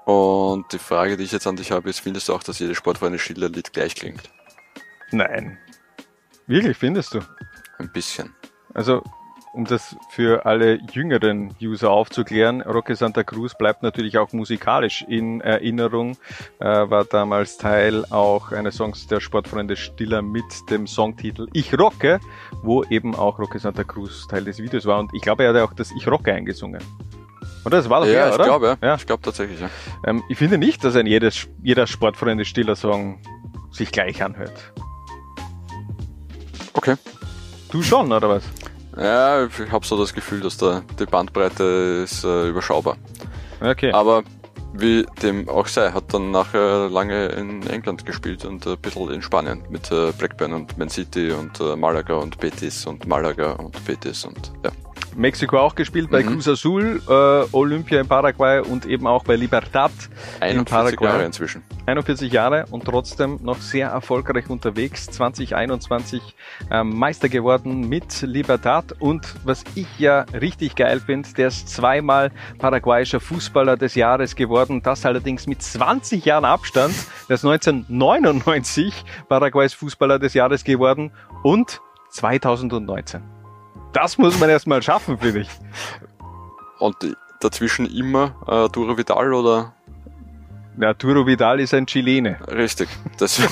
Und 0.04 0.72
die 0.72 0.78
Frage, 0.78 1.16
die 1.16 1.24
ich 1.24 1.32
jetzt 1.32 1.46
an 1.46 1.56
dich 1.56 1.72
habe, 1.72 1.88
ist, 1.88 2.00
findest 2.00 2.28
du 2.28 2.34
auch, 2.34 2.42
dass 2.42 2.58
jedes 2.58 2.76
Sportfreunde 2.76 3.18
Schiller-Lied 3.18 3.72
gleich 3.72 3.94
klingt? 3.94 4.30
Nein. 5.10 5.58
Wirklich, 6.46 6.76
findest 6.76 7.14
du? 7.14 7.20
Ein 7.78 7.90
bisschen. 7.90 8.34
Also, 8.72 9.02
um 9.56 9.64
das 9.64 9.96
für 10.10 10.44
alle 10.44 10.78
jüngeren 10.92 11.54
User 11.60 11.90
aufzuklären, 11.90 12.60
Roque 12.60 12.94
Santa 12.94 13.24
Cruz 13.24 13.56
bleibt 13.56 13.82
natürlich 13.82 14.18
auch 14.18 14.32
musikalisch 14.32 15.02
in 15.08 15.40
Erinnerung, 15.40 16.18
äh, 16.60 16.66
war 16.66 17.06
damals 17.06 17.56
Teil 17.56 18.04
auch 18.10 18.52
eines 18.52 18.76
Songs 18.76 19.06
der 19.06 19.20
Sportfreunde 19.20 19.76
Stiller 19.76 20.20
mit 20.20 20.44
dem 20.68 20.86
Songtitel 20.86 21.46
Ich 21.54 21.76
rocke, 21.78 22.20
wo 22.62 22.84
eben 22.84 23.14
auch 23.14 23.38
Roque 23.38 23.58
Santa 23.58 23.82
Cruz 23.82 24.26
Teil 24.28 24.44
des 24.44 24.58
Videos 24.58 24.84
war 24.84 24.98
und 24.98 25.14
ich 25.14 25.22
glaube, 25.22 25.44
er 25.44 25.50
hat 25.50 25.56
ja 25.56 25.64
auch 25.64 25.72
das 25.72 25.90
Ich 25.96 26.06
rocke 26.06 26.32
eingesungen. 26.34 26.82
Oder 27.64 27.78
das 27.78 27.88
war 27.88 28.00
doch 28.00 28.06
ja, 28.06 28.12
er, 28.12 28.28
ich 28.28 28.34
oder? 28.34 28.44
glaube, 28.44 28.78
ja. 28.80 28.88
Ja. 28.88 28.94
Ich 28.94 29.06
glaube 29.06 29.22
tatsächlich, 29.22 29.58
ja. 29.58 29.70
Ähm, 30.06 30.22
ich 30.28 30.36
finde 30.36 30.58
nicht, 30.58 30.84
dass 30.84 30.94
ein 30.96 31.06
jedes, 31.06 31.48
jeder 31.62 31.86
Sportfreunde 31.86 32.44
Stiller 32.44 32.76
Song 32.76 33.18
sich 33.72 33.90
gleich 33.90 34.22
anhört. 34.22 34.72
Okay. 36.74 36.96
Du 37.72 37.82
schon, 37.82 38.12
oder 38.12 38.28
was? 38.28 38.44
Ja, 38.96 39.44
ich 39.44 39.70
habe 39.70 39.86
so 39.86 39.98
das 39.98 40.14
Gefühl, 40.14 40.40
dass 40.40 40.56
da 40.56 40.82
die 40.98 41.06
Bandbreite 41.06 42.02
ist 42.04 42.24
äh, 42.24 42.48
überschaubar. 42.48 42.96
Okay. 43.60 43.92
Aber 43.92 44.22
wie 44.72 45.06
dem 45.22 45.48
auch 45.48 45.66
sei, 45.66 45.90
hat 45.90 46.12
dann 46.12 46.30
nachher 46.30 46.88
lange 46.88 47.26
in 47.26 47.66
England 47.66 48.04
gespielt 48.04 48.44
und 48.44 48.66
ein 48.66 48.78
bisschen 48.78 49.10
in 49.10 49.22
Spanien 49.22 49.62
mit 49.70 49.90
äh, 49.90 50.12
Blackburn 50.12 50.52
und 50.52 50.76
Man 50.78 50.88
City 50.88 51.32
und 51.32 51.60
äh, 51.60 51.76
Malaga 51.76 52.14
und 52.16 52.38
Betis 52.38 52.86
und 52.86 53.06
Malaga 53.06 53.52
und 53.52 53.84
Betis 53.84 54.24
und 54.24 54.52
ja. 54.64 54.70
Mexiko 55.16 55.58
auch 55.58 55.74
gespielt, 55.74 56.10
bei 56.10 56.22
Mhm. 56.22 56.26
Cruz 56.28 56.48
Azul, 56.48 57.02
äh, 57.08 57.12
Olympia 57.56 58.00
in 58.00 58.06
Paraguay 58.06 58.60
und 58.60 58.84
eben 58.86 59.06
auch 59.06 59.24
bei 59.24 59.36
Libertad 59.36 59.90
in 60.36 60.42
41 60.42 60.66
Paraguay. 60.70 61.06
Jahre 61.08 61.24
inzwischen. 61.24 61.62
41 61.86 62.32
Jahre 62.32 62.66
und 62.70 62.84
trotzdem 62.84 63.38
noch 63.42 63.56
sehr 63.58 63.88
erfolgreich 63.88 64.50
unterwegs. 64.50 65.06
2021 65.06 66.20
ähm, 66.70 66.98
Meister 66.98 67.28
geworden 67.28 67.88
mit 67.88 68.22
Libertad 68.22 68.94
und 69.00 69.34
was 69.44 69.64
ich 69.74 69.86
ja 69.98 70.26
richtig 70.38 70.74
geil 70.74 71.00
finde, 71.00 71.28
der 71.32 71.48
ist 71.48 71.68
zweimal 71.68 72.30
paraguayischer 72.58 73.20
Fußballer 73.20 73.76
des 73.76 73.94
Jahres 73.94 74.36
geworden. 74.36 74.82
Das 74.82 75.06
allerdings 75.06 75.46
mit 75.46 75.62
20 75.62 76.24
Jahren 76.24 76.44
Abstand. 76.44 76.94
Der 77.28 77.34
ist 77.34 77.44
1999 77.44 79.04
Paraguays 79.28 79.72
Fußballer 79.74 80.18
des 80.18 80.34
Jahres 80.34 80.64
geworden 80.64 81.10
und 81.42 81.80
2019. 82.10 83.35
Das 83.92 84.18
muss 84.18 84.38
man 84.38 84.50
erstmal 84.50 84.82
schaffen, 84.82 85.18
finde 85.18 85.40
ich. 85.40 85.48
Und 86.78 86.96
dazwischen 87.40 87.86
immer 87.86 88.34
äh, 88.46 88.68
Duro 88.70 88.96
Vidal 88.96 89.32
oder 89.32 89.72
Ja, 90.78 90.88
Arturo 90.88 91.26
Vidal 91.26 91.60
ist 91.60 91.72
ein 91.74 91.86
Chilene, 91.86 92.38
richtig. 92.48 92.88
Das, 93.18 93.40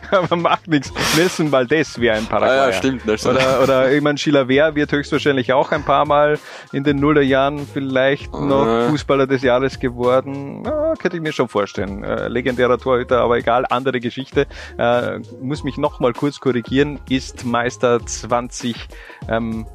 aber 0.10 0.36
macht 0.36 0.68
nichts. 0.68 0.92
Nelson 1.16 1.50
Valdez 1.52 1.98
wäre 1.98 2.16
ein 2.16 2.24
ah, 2.26 2.30
Paraguayer. 2.30 2.66
ja, 2.66 2.72
stimmt. 2.72 3.06
Nelson. 3.06 3.34
Oder, 3.34 3.62
oder 3.62 3.92
ich 3.92 4.02
meine, 4.02 4.18
Chilavert 4.18 4.74
wird 4.74 4.92
höchstwahrscheinlich 4.92 5.52
auch 5.52 5.72
ein 5.72 5.84
paar 5.84 6.04
Mal 6.06 6.38
in 6.72 6.84
den 6.84 6.98
Nullerjahren 6.98 7.66
vielleicht 7.72 8.32
noch 8.32 8.66
Äh. 8.66 8.88
Fußballer 8.88 9.26
des 9.26 9.42
Jahres 9.42 9.78
geworden. 9.78 10.62
Ja, 10.64 10.94
könnte 10.94 11.16
ich 11.16 11.22
mir 11.22 11.32
schon 11.32 11.48
vorstellen. 11.48 12.04
Äh, 12.04 12.28
legendärer 12.28 12.78
Torhüter, 12.78 13.20
aber 13.20 13.38
egal, 13.38 13.66
andere 13.68 14.00
Geschichte. 14.00 14.46
Äh, 14.78 15.18
muss 15.40 15.64
mich 15.64 15.76
noch 15.76 16.00
mal 16.00 16.12
kurz 16.12 16.40
korrigieren, 16.40 17.00
ist 17.08 17.44
Meister 17.44 18.04
20 18.04 18.76
ähm, 19.28 19.66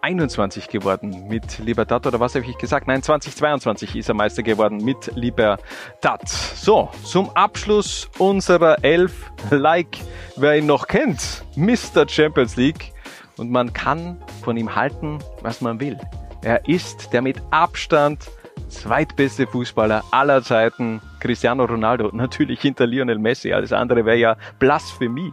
21 0.00 0.68
geworden 0.68 1.28
mit 1.28 1.58
Libertad 1.58 2.06
oder 2.06 2.20
was 2.20 2.34
habe 2.34 2.44
ich 2.46 2.56
gesagt? 2.58 2.86
Nein, 2.86 3.02
2022 3.02 3.96
ist 3.96 4.08
er 4.08 4.14
Meister 4.14 4.42
geworden 4.42 4.78
mit 4.84 5.10
Libertad. 5.14 6.28
So, 6.28 6.90
zum 7.04 7.30
Abschluss 7.30 8.08
unserer 8.18 8.82
Elf, 8.84 9.30
like 9.50 9.98
wer 10.36 10.56
ihn 10.56 10.66
noch 10.66 10.86
kennt, 10.86 11.44
Mr. 11.56 12.08
Champions 12.08 12.56
League. 12.56 12.92
Und 13.36 13.50
man 13.50 13.72
kann 13.72 14.20
von 14.42 14.56
ihm 14.56 14.74
halten, 14.74 15.18
was 15.42 15.60
man 15.60 15.78
will. 15.80 15.98
Er 16.42 16.68
ist 16.68 17.12
der 17.12 17.22
mit 17.22 17.40
Abstand 17.50 18.28
zweitbeste 18.68 19.46
Fußballer 19.46 20.04
aller 20.10 20.42
Zeiten, 20.42 21.00
Cristiano 21.20 21.64
Ronaldo, 21.64 22.10
natürlich 22.12 22.60
hinter 22.60 22.86
Lionel 22.86 23.18
Messi. 23.18 23.52
Alles 23.52 23.72
andere 23.72 24.04
wäre 24.04 24.16
ja 24.16 24.36
Blasphemie. 24.58 25.32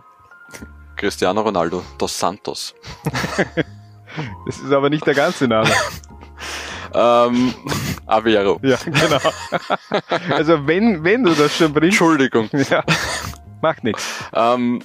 Cristiano 0.95 1.41
Ronaldo 1.41 1.83
dos 1.97 2.17
Santos. 2.17 2.73
Das 4.45 4.57
ist 4.59 4.71
aber 4.71 4.89
nicht 4.89 5.05
der 5.05 5.15
ganze 5.15 5.47
Name. 5.47 5.69
Ähm, 6.97 7.53
Aveiro. 8.05 8.57
Ja, 8.63 8.77
genau. 8.85 9.19
Also 10.29 10.65
wenn, 10.65 11.03
wenn 11.03 11.23
du 11.23 11.33
das 11.33 11.57
schon 11.57 11.73
bringst, 11.73 11.99
Entschuldigung. 11.99 12.49
ja, 12.69 12.85
macht 13.61 13.83
nichts. 13.83 14.07
Ähm, 14.33 14.81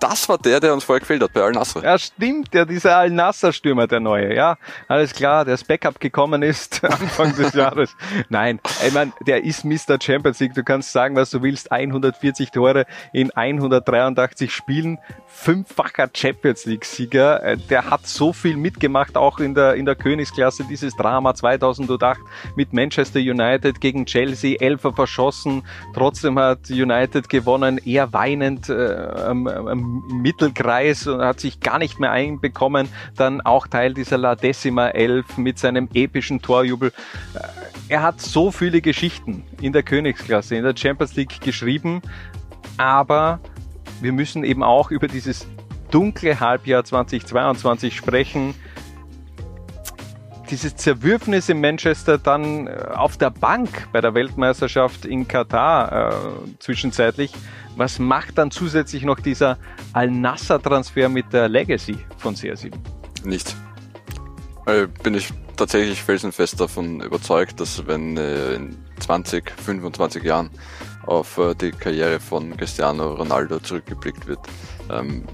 das 0.00 0.28
war 0.28 0.38
der, 0.38 0.60
der 0.60 0.72
uns 0.72 0.84
vorher 0.84 1.00
gefehlt 1.00 1.22
hat 1.22 1.32
bei 1.32 1.42
Al 1.42 1.52
Nassr. 1.52 1.82
Ja, 1.84 1.98
stimmt, 1.98 2.54
ja, 2.54 2.64
dieser 2.64 2.96
Al-Nasser-Stürmer, 2.96 3.86
der 3.86 4.00
neue, 4.00 4.34
ja. 4.34 4.56
Alles 4.88 5.12
klar, 5.12 5.44
der 5.44 5.54
das 5.54 5.64
Backup 5.64 6.00
gekommen 6.00 6.42
ist 6.42 6.82
Anfang 6.84 7.34
des 7.36 7.52
Jahres. 7.54 7.94
Nein, 8.28 8.60
ich 8.86 8.92
meine, 8.92 9.12
der 9.26 9.44
ist 9.44 9.64
Mr. 9.64 9.98
Champions 10.00 10.40
League. 10.40 10.54
Du 10.54 10.64
kannst 10.64 10.92
sagen, 10.92 11.16
was 11.16 11.30
du 11.30 11.42
willst. 11.42 11.70
140 11.70 12.50
Tore 12.50 12.86
in 13.12 13.30
183 13.30 14.52
Spielen. 14.52 14.98
Fünffacher 15.26 16.08
Champions 16.14 16.64
League-Sieger. 16.66 17.42
Äh, 17.42 17.56
Der 17.68 17.90
hat 17.90 18.06
so 18.06 18.32
viel 18.32 18.56
mitgemacht, 18.56 19.16
auch 19.16 19.38
in 19.38 19.54
der, 19.54 19.74
in 19.74 19.84
der 19.84 19.96
Königsklasse. 19.96 20.64
Dieses 20.64 20.96
Drama 20.96 21.34
2008 21.34 22.20
mit 22.56 22.72
Manchester 22.72 23.20
United 23.20 23.80
gegen 23.80 24.06
Chelsea. 24.06 24.56
Elfer 24.60 24.92
verschossen. 24.92 25.62
Trotzdem 25.94 26.38
hat 26.38 26.70
United 26.70 27.28
gewonnen. 27.28 27.78
Eher 27.78 28.12
weinend 28.12 28.68
äh, 28.68 28.96
am, 29.26 29.46
am 29.46 29.89
im 30.10 30.22
Mittelkreis 30.22 31.06
und 31.06 31.20
hat 31.20 31.40
sich 31.40 31.60
gar 31.60 31.78
nicht 31.78 31.98
mehr 32.00 32.10
einbekommen. 32.12 32.88
Dann 33.16 33.40
auch 33.40 33.66
Teil 33.66 33.94
dieser 33.94 34.18
La 34.18 34.34
Decima 34.34 34.88
Elf 34.88 35.36
mit 35.36 35.58
seinem 35.58 35.88
epischen 35.94 36.40
Torjubel. 36.42 36.92
Äh, 37.34 37.40
Er 37.88 38.02
hat 38.02 38.20
so 38.20 38.52
viele 38.52 38.80
Geschichten 38.80 39.42
in 39.60 39.72
der 39.72 39.82
Königsklasse, 39.82 40.54
in 40.54 40.62
der 40.62 40.76
Champions 40.76 41.16
League 41.16 41.40
geschrieben, 41.40 42.02
aber 42.76 43.40
wir 44.00 44.12
müssen 44.12 44.44
eben 44.44 44.62
auch 44.62 44.90
über 44.92 45.08
dieses 45.08 45.46
dunkle 45.90 46.38
Halbjahr 46.38 46.84
2022 46.84 47.96
sprechen. 47.96 48.54
dieses 50.50 50.74
Zerwürfnis 50.74 51.48
in 51.48 51.60
Manchester 51.60 52.18
dann 52.18 52.66
äh, 52.66 52.70
auf 52.94 53.16
der 53.16 53.30
Bank 53.30 53.88
bei 53.92 54.00
der 54.00 54.14
Weltmeisterschaft 54.14 55.04
in 55.04 55.28
Katar 55.28 56.10
äh, 56.10 56.14
zwischenzeitlich. 56.58 57.32
Was 57.80 57.98
macht 57.98 58.36
dann 58.36 58.50
zusätzlich 58.50 59.04
noch 59.04 59.20
dieser 59.20 59.56
Al-Nasser-Transfer 59.94 61.08
mit 61.08 61.32
der 61.32 61.48
Legacy 61.48 61.96
von 62.18 62.34
CR7? 62.34 62.74
Nicht. 63.24 63.56
Äh, 64.66 64.86
bin 65.02 65.14
ich 65.14 65.30
tatsächlich 65.56 66.02
felsenfest 66.02 66.60
davon 66.60 67.00
überzeugt, 67.00 67.58
dass 67.58 67.86
wenn 67.86 68.18
äh, 68.18 68.52
in 68.52 68.76
20, 68.98 69.50
25 69.50 70.22
Jahren 70.22 70.50
auf 71.06 71.38
äh, 71.38 71.54
die 71.54 71.70
Karriere 71.70 72.20
von 72.20 72.54
Cristiano 72.54 73.14
Ronaldo 73.14 73.60
zurückgeblickt 73.60 74.26
wird, 74.26 74.40
ähm, 74.90 75.24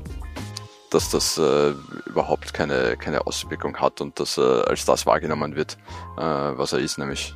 dass 0.90 1.10
das 1.10 1.38
äh, 1.38 1.72
überhaupt 2.06 2.54
keine, 2.54 2.96
keine 2.96 3.26
Auswirkung 3.26 3.76
hat 3.76 4.00
und 4.00 4.20
dass 4.20 4.38
er 4.38 4.68
als 4.68 4.84
das 4.84 5.04
wahrgenommen 5.04 5.56
wird, 5.56 5.78
was 6.14 6.72
er 6.72 6.78
ist, 6.78 6.96
nämlich 6.96 7.34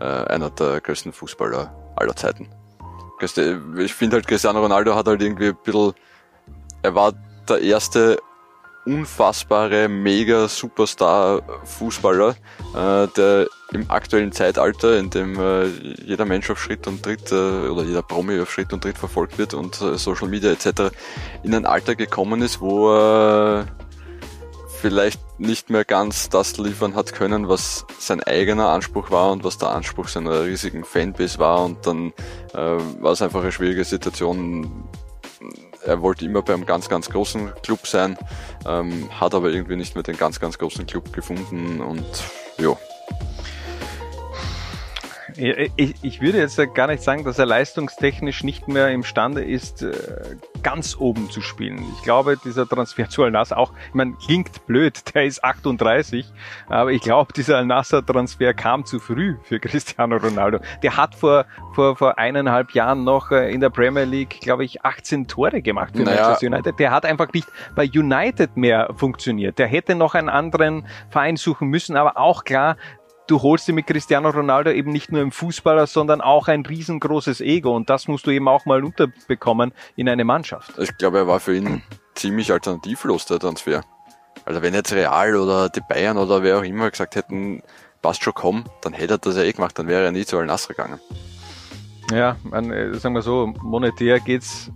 einer 0.00 0.48
der 0.48 0.80
größten 0.80 1.12
Fußballer 1.12 1.92
aller 1.96 2.16
Zeiten. 2.16 2.48
Ich 3.20 3.94
finde 3.94 4.16
halt, 4.16 4.26
Cristiano 4.26 4.60
Ronaldo 4.60 4.94
hat 4.94 5.06
halt 5.06 5.22
irgendwie 5.22 5.48
ein 5.48 5.56
bisschen, 5.62 5.92
er 6.82 6.94
war 6.94 7.12
der 7.48 7.60
erste 7.60 8.18
unfassbare, 8.88 9.88
mega 9.88 10.48
Superstar 10.48 11.42
Fußballer, 11.64 12.36
äh, 12.74 13.06
der 13.08 13.46
im 13.72 13.90
aktuellen 13.90 14.32
Zeitalter, 14.32 14.98
in 14.98 15.10
dem 15.10 15.38
äh, 15.38 15.66
jeder 15.66 16.24
Mensch 16.24 16.48
auf 16.50 16.58
Schritt 16.58 16.86
und 16.86 17.02
Tritt 17.02 17.30
äh, 17.30 17.34
oder 17.34 17.82
jeder 17.82 18.02
Promi 18.02 18.40
auf 18.40 18.50
Schritt 18.50 18.72
und 18.72 18.82
Tritt 18.82 18.96
verfolgt 18.96 19.36
wird 19.36 19.52
und 19.52 19.80
äh, 19.82 19.98
Social 19.98 20.28
Media 20.28 20.50
etc. 20.50 20.94
in 21.42 21.54
ein 21.54 21.66
Alter 21.66 21.96
gekommen 21.96 22.40
ist, 22.40 22.60
wo 22.60 22.90
er 22.90 23.66
vielleicht 24.80 25.20
nicht 25.38 25.70
mehr 25.70 25.84
ganz 25.84 26.28
das 26.28 26.58
liefern 26.58 26.94
hat 26.94 27.12
können, 27.12 27.48
was 27.48 27.86
sein 27.98 28.22
eigener 28.22 28.70
Anspruch 28.70 29.10
war 29.10 29.30
und 29.30 29.44
was 29.44 29.58
der 29.58 29.70
Anspruch 29.70 30.08
seiner 30.08 30.44
riesigen 30.44 30.84
Fanbase 30.84 31.38
war. 31.38 31.64
Und 31.64 31.86
dann 31.86 32.12
äh, 32.54 32.56
war 33.00 33.12
es 33.12 33.22
einfach 33.22 33.40
eine 33.40 33.52
schwierige 33.52 33.84
Situation. 33.84 34.84
Er 35.84 36.02
wollte 36.02 36.24
immer 36.24 36.42
beim 36.42 36.66
ganz, 36.66 36.88
ganz 36.88 37.08
großen 37.08 37.52
Club 37.62 37.86
sein, 37.86 38.18
ähm, 38.66 39.08
hat 39.20 39.34
aber 39.34 39.50
irgendwie 39.50 39.76
nicht 39.76 39.94
mehr 39.94 40.02
den 40.02 40.16
ganz, 40.16 40.40
ganz 40.40 40.58
großen 40.58 40.86
Club 40.86 41.12
gefunden. 41.12 41.80
Und 41.80 42.06
ja. 42.58 42.76
Ich, 45.40 45.94
ich 46.02 46.20
würde 46.20 46.38
jetzt 46.38 46.58
gar 46.74 46.88
nicht 46.88 47.00
sagen, 47.00 47.22
dass 47.22 47.38
er 47.38 47.46
leistungstechnisch 47.46 48.42
nicht 48.42 48.66
mehr 48.66 48.88
imstande 48.88 49.44
ist, 49.44 49.82
äh, 49.82 49.92
ganz 50.64 50.96
oben 50.98 51.30
zu 51.30 51.40
spielen. 51.40 51.80
Ich 51.96 52.02
glaube, 52.02 52.36
dieser 52.44 52.68
Transfer 52.68 53.08
zu 53.08 53.22
Al-Nassr 53.22 53.56
auch, 53.56 53.72
ich 53.86 53.94
meine, 53.94 54.14
klingt 54.14 54.66
blöd, 54.66 55.00
der 55.14 55.26
ist 55.26 55.44
38, 55.44 56.26
aber 56.68 56.90
ich 56.90 57.02
glaube, 57.02 57.32
dieser 57.32 57.58
Al-Nassr-Transfer 57.58 58.52
kam 58.52 58.84
zu 58.84 58.98
früh 58.98 59.36
für 59.44 59.60
Cristiano 59.60 60.16
Ronaldo. 60.16 60.58
Der 60.82 60.96
hat 60.96 61.14
vor, 61.14 61.46
vor, 61.72 61.94
vor 61.94 62.18
eineinhalb 62.18 62.72
Jahren 62.72 63.04
noch 63.04 63.30
äh, 63.30 63.52
in 63.52 63.60
der 63.60 63.70
Premier 63.70 64.04
League, 64.04 64.40
glaube 64.40 64.64
ich, 64.64 64.84
18 64.84 65.28
Tore 65.28 65.62
gemacht 65.62 65.94
für 65.94 66.02
naja. 66.02 66.22
Manchester 66.22 66.46
United. 66.48 66.78
Der 66.80 66.90
hat 66.90 67.04
einfach 67.04 67.32
nicht 67.32 67.46
bei 67.76 67.88
United 67.88 68.56
mehr 68.56 68.92
funktioniert. 68.96 69.60
Der 69.60 69.68
hätte 69.68 69.94
noch 69.94 70.16
einen 70.16 70.28
anderen 70.28 70.84
Verein 71.10 71.36
suchen 71.36 71.68
müssen, 71.68 71.96
aber 71.96 72.16
auch 72.16 72.42
klar, 72.42 72.76
du 73.28 73.42
holst 73.42 73.68
dir 73.68 73.72
mit 73.72 73.86
Cristiano 73.86 74.30
Ronaldo 74.30 74.72
eben 74.72 74.90
nicht 74.90 75.12
nur 75.12 75.20
einen 75.20 75.30
Fußballer, 75.30 75.86
sondern 75.86 76.20
auch 76.20 76.48
ein 76.48 76.66
riesengroßes 76.66 77.40
Ego 77.40 77.76
und 77.76 77.88
das 77.88 78.08
musst 78.08 78.26
du 78.26 78.30
eben 78.30 78.48
auch 78.48 78.64
mal 78.64 78.82
unterbekommen 78.82 79.72
in 79.94 80.08
eine 80.08 80.24
Mannschaft. 80.24 80.76
Ich 80.78 80.96
glaube, 80.96 81.18
er 81.18 81.26
war 81.28 81.38
für 81.38 81.56
ihn 81.56 81.82
ziemlich 82.14 82.50
alternativlos, 82.50 83.26
der 83.26 83.38
Transfer. 83.38 83.84
Also 84.44 84.62
wenn 84.62 84.74
jetzt 84.74 84.92
Real 84.92 85.36
oder 85.36 85.68
die 85.68 85.82
Bayern 85.88 86.16
oder 86.16 86.42
wer 86.42 86.58
auch 86.58 86.64
immer 86.64 86.90
gesagt 86.90 87.14
hätten, 87.14 87.62
passt 88.02 88.22
schon 88.22 88.34
komm, 88.34 88.64
dann 88.82 88.92
hätte 88.92 89.14
er 89.14 89.18
das 89.18 89.36
ja 89.36 89.42
eh 89.42 89.52
gemacht, 89.52 89.78
dann 89.78 89.86
wäre 89.88 90.04
er 90.04 90.12
nie 90.12 90.24
zu 90.24 90.38
Al-Nassr 90.38 90.74
gegangen. 90.74 90.98
Ja, 92.10 92.36
man, 92.42 92.72
äh, 92.72 92.94
sagen 92.94 93.14
wir 93.14 93.22
so, 93.22 93.52
monetär 93.62 94.20
geht's 94.20 94.70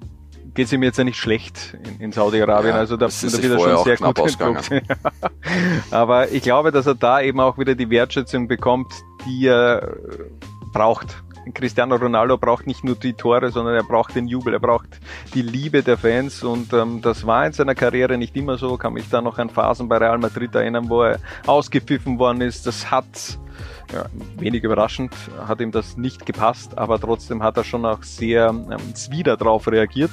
geht 0.55 0.67
es 0.67 0.73
ihm 0.73 0.83
jetzt 0.83 0.99
ja 0.99 1.05
nicht 1.05 1.19
schlecht 1.19 1.77
in, 1.85 2.01
in 2.07 2.13
Saudi-Arabien. 2.13 2.75
Ja, 2.75 2.81
also 2.81 2.97
da, 2.97 3.07
da 3.07 3.23
wird 3.23 3.45
er 3.45 3.59
schon 3.59 3.85
sehr 3.85 3.97
gut 3.97 4.19
entpuppt. 4.19 4.71
Aber 5.91 6.31
ich 6.31 6.43
glaube, 6.43 6.73
dass 6.73 6.87
er 6.87 6.95
da 6.95 7.21
eben 7.21 7.41
auch 7.41 7.59
wieder 7.59 7.75
die 7.75 7.89
Wertschätzung 7.91 8.49
bekommt, 8.49 8.93
die 9.27 9.47
er 9.47 9.97
braucht. 10.73 11.23
Cristiano 11.55 11.97
Ronaldo 11.97 12.39
braucht 12.39 12.67
nicht 12.67 12.85
nur 12.85 12.95
die 12.95 13.15
Tore, 13.15 13.51
sondern 13.51 13.75
er 13.75 13.83
braucht 13.83 14.15
den 14.15 14.29
Jubel, 14.29 14.55
er 14.55 14.61
braucht 14.61 15.01
die 15.35 15.43
Liebe 15.43 15.83
der 15.83 15.99
Fans 15.99 16.45
und 16.45 16.73
ähm, 16.73 17.03
das 17.03 17.27
war 17.27 17.45
in 17.45 17.53
seiner 17.53 17.75
Karriere 17.75 18.17
nicht 18.17 18.37
immer 18.37 18.59
so. 18.59 18.77
Kann 18.77 18.93
mich 18.93 19.09
da 19.11 19.21
noch 19.21 19.39
an 19.39 19.51
Phasen 19.51 19.89
bei 19.89 19.97
Real 19.97 20.19
Madrid 20.19 20.55
erinnern, 20.55 20.89
wo 20.89 21.03
er 21.03 21.19
ausgepfiffen 21.47 22.19
worden 22.19 22.43
ist. 22.43 22.67
Das 22.67 22.91
hat 22.91 23.41
ja, 23.93 24.07
wenig 24.39 24.65
überraschend 24.65 25.13
hat 25.47 25.61
ihm 25.61 25.71
das 25.71 25.97
nicht 25.97 26.27
gepasst, 26.27 26.79
aber 26.79 26.99
trotzdem 26.99 27.43
hat 27.43 27.57
er 27.57 27.65
schon 27.65 27.85
auch 27.85 28.03
sehr 28.03 28.49
ähm, 28.49 28.95
zwider 28.95 29.37
drauf 29.37 29.69
reagiert. 29.69 30.11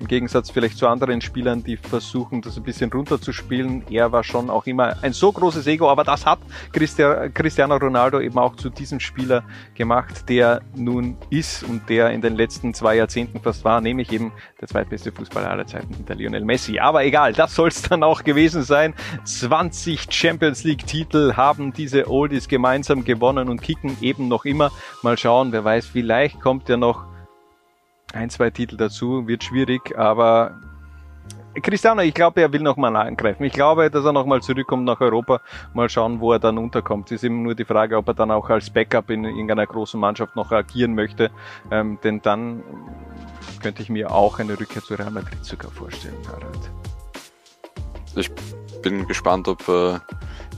Im 0.00 0.06
Gegensatz 0.06 0.50
vielleicht 0.50 0.78
zu 0.78 0.88
anderen 0.88 1.20
Spielern, 1.20 1.62
die 1.62 1.76
versuchen, 1.76 2.40
das 2.40 2.56
ein 2.56 2.62
bisschen 2.62 2.90
runterzuspielen. 2.90 3.84
Er 3.90 4.10
war 4.12 4.24
schon 4.24 4.48
auch 4.48 4.64
immer 4.64 4.96
ein 5.02 5.12
so 5.12 5.30
großes 5.30 5.66
Ego, 5.66 5.90
aber 5.90 6.04
das 6.04 6.24
hat 6.24 6.38
Cristiano 6.72 7.76
Ronaldo 7.76 8.18
eben 8.18 8.38
auch 8.38 8.56
zu 8.56 8.70
diesem 8.70 8.98
Spieler 8.98 9.44
gemacht, 9.74 10.26
der 10.30 10.62
nun 10.74 11.18
ist 11.28 11.64
und 11.64 11.86
der 11.90 12.12
in 12.12 12.22
den 12.22 12.34
letzten 12.34 12.72
zwei 12.72 12.96
Jahrzehnten 12.96 13.40
fast 13.40 13.62
war, 13.62 13.82
nämlich 13.82 14.10
eben 14.10 14.32
der 14.58 14.68
zweitbeste 14.68 15.12
Fußballer 15.12 15.50
aller 15.50 15.66
Zeiten 15.66 15.92
hinter 15.92 16.14
Lionel 16.14 16.46
Messi. 16.46 16.78
Aber 16.78 17.04
egal, 17.04 17.34
das 17.34 17.54
soll 17.54 17.68
es 17.68 17.82
dann 17.82 18.02
auch 18.02 18.24
gewesen 18.24 18.62
sein. 18.62 18.94
20 19.24 20.10
Champions 20.10 20.64
League 20.64 20.86
Titel 20.86 21.34
haben 21.34 21.74
diese 21.74 22.08
Oldies 22.08 22.48
gemeinsam 22.48 23.04
gewonnen 23.04 23.50
und 23.50 23.60
kicken 23.60 23.98
eben 24.00 24.28
noch 24.28 24.46
immer. 24.46 24.72
Mal 25.02 25.18
schauen, 25.18 25.52
wer 25.52 25.62
weiß, 25.62 25.88
vielleicht 25.88 26.40
kommt 26.40 26.70
ja 26.70 26.78
noch 26.78 27.09
ein, 28.12 28.30
zwei 28.30 28.50
Titel 28.50 28.76
dazu, 28.76 29.26
wird 29.26 29.44
schwierig, 29.44 29.96
aber 29.98 30.60
Cristiano, 31.62 32.02
ich 32.02 32.14
glaube, 32.14 32.40
er 32.40 32.52
will 32.52 32.60
nochmal 32.60 32.94
angreifen. 32.94 33.42
Ich 33.42 33.52
glaube, 33.52 33.90
dass 33.90 34.04
er 34.04 34.12
nochmal 34.12 34.40
zurückkommt 34.40 34.84
nach 34.84 35.00
Europa. 35.00 35.40
Mal 35.74 35.88
schauen, 35.88 36.20
wo 36.20 36.32
er 36.32 36.38
dann 36.38 36.58
unterkommt. 36.58 37.06
Es 37.06 37.16
ist 37.16 37.24
eben 37.24 37.42
nur 37.42 37.56
die 37.56 37.64
Frage, 37.64 37.96
ob 37.96 38.06
er 38.06 38.14
dann 38.14 38.30
auch 38.30 38.48
als 38.50 38.70
Backup 38.70 39.10
in 39.10 39.24
irgendeiner 39.24 39.66
großen 39.66 39.98
Mannschaft 39.98 40.36
noch 40.36 40.52
agieren 40.52 40.94
möchte. 40.94 41.30
Ähm, 41.72 41.98
denn 42.04 42.22
dann 42.22 42.62
könnte 43.60 43.82
ich 43.82 43.88
mir 43.88 44.12
auch 44.12 44.38
eine 44.38 44.58
Rückkehr 44.58 44.82
zu 44.82 44.94
Real 44.94 45.10
Madrid 45.10 45.44
sogar 45.44 45.72
vorstellen, 45.72 46.14
Harald. 46.28 46.70
Ich 48.14 48.30
bin 48.82 49.06
gespannt, 49.08 49.48
ob 49.48 49.68
äh, 49.68 49.98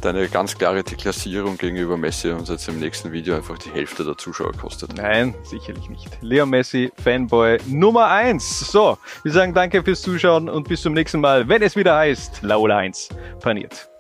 deine 0.05 0.29
ganz 0.29 0.57
klare 0.57 0.83
Deklassierung 0.83 1.57
gegenüber 1.59 1.97
Messi 1.97 2.31
uns 2.31 2.49
jetzt 2.49 2.69
im 2.69 2.79
nächsten 2.81 3.13
Video 3.13 3.37
einfach 3.37 3.59
die 3.59 3.71
Hälfte 3.71 4.05
der 4.05 4.17
Zuschauer 4.17 4.53
kostet. 4.53 4.97
Nein, 4.97 5.35
sicherlich 5.45 5.89
nicht. 5.89 6.09
Leo 6.21 6.47
Messi, 6.47 6.93
Fanboy 7.03 7.59
Nummer 7.67 8.09
eins. 8.09 8.61
So, 8.73 8.99
wir 9.23 9.33
sagen 9.33 9.55
danke 9.55 9.83
fürs 9.83 10.03
Zuschauen 10.03 10.49
und 10.49 10.69
bis 10.69 10.83
zum 10.83 10.95
nächsten 10.95 11.21
Mal, 11.21 11.49
wenn 11.49 11.63
es 11.63 11.77
wieder 11.77 11.97
heißt 11.97 12.43
Laola 12.43 12.79
1 12.79 13.11
paniert. 13.41 13.92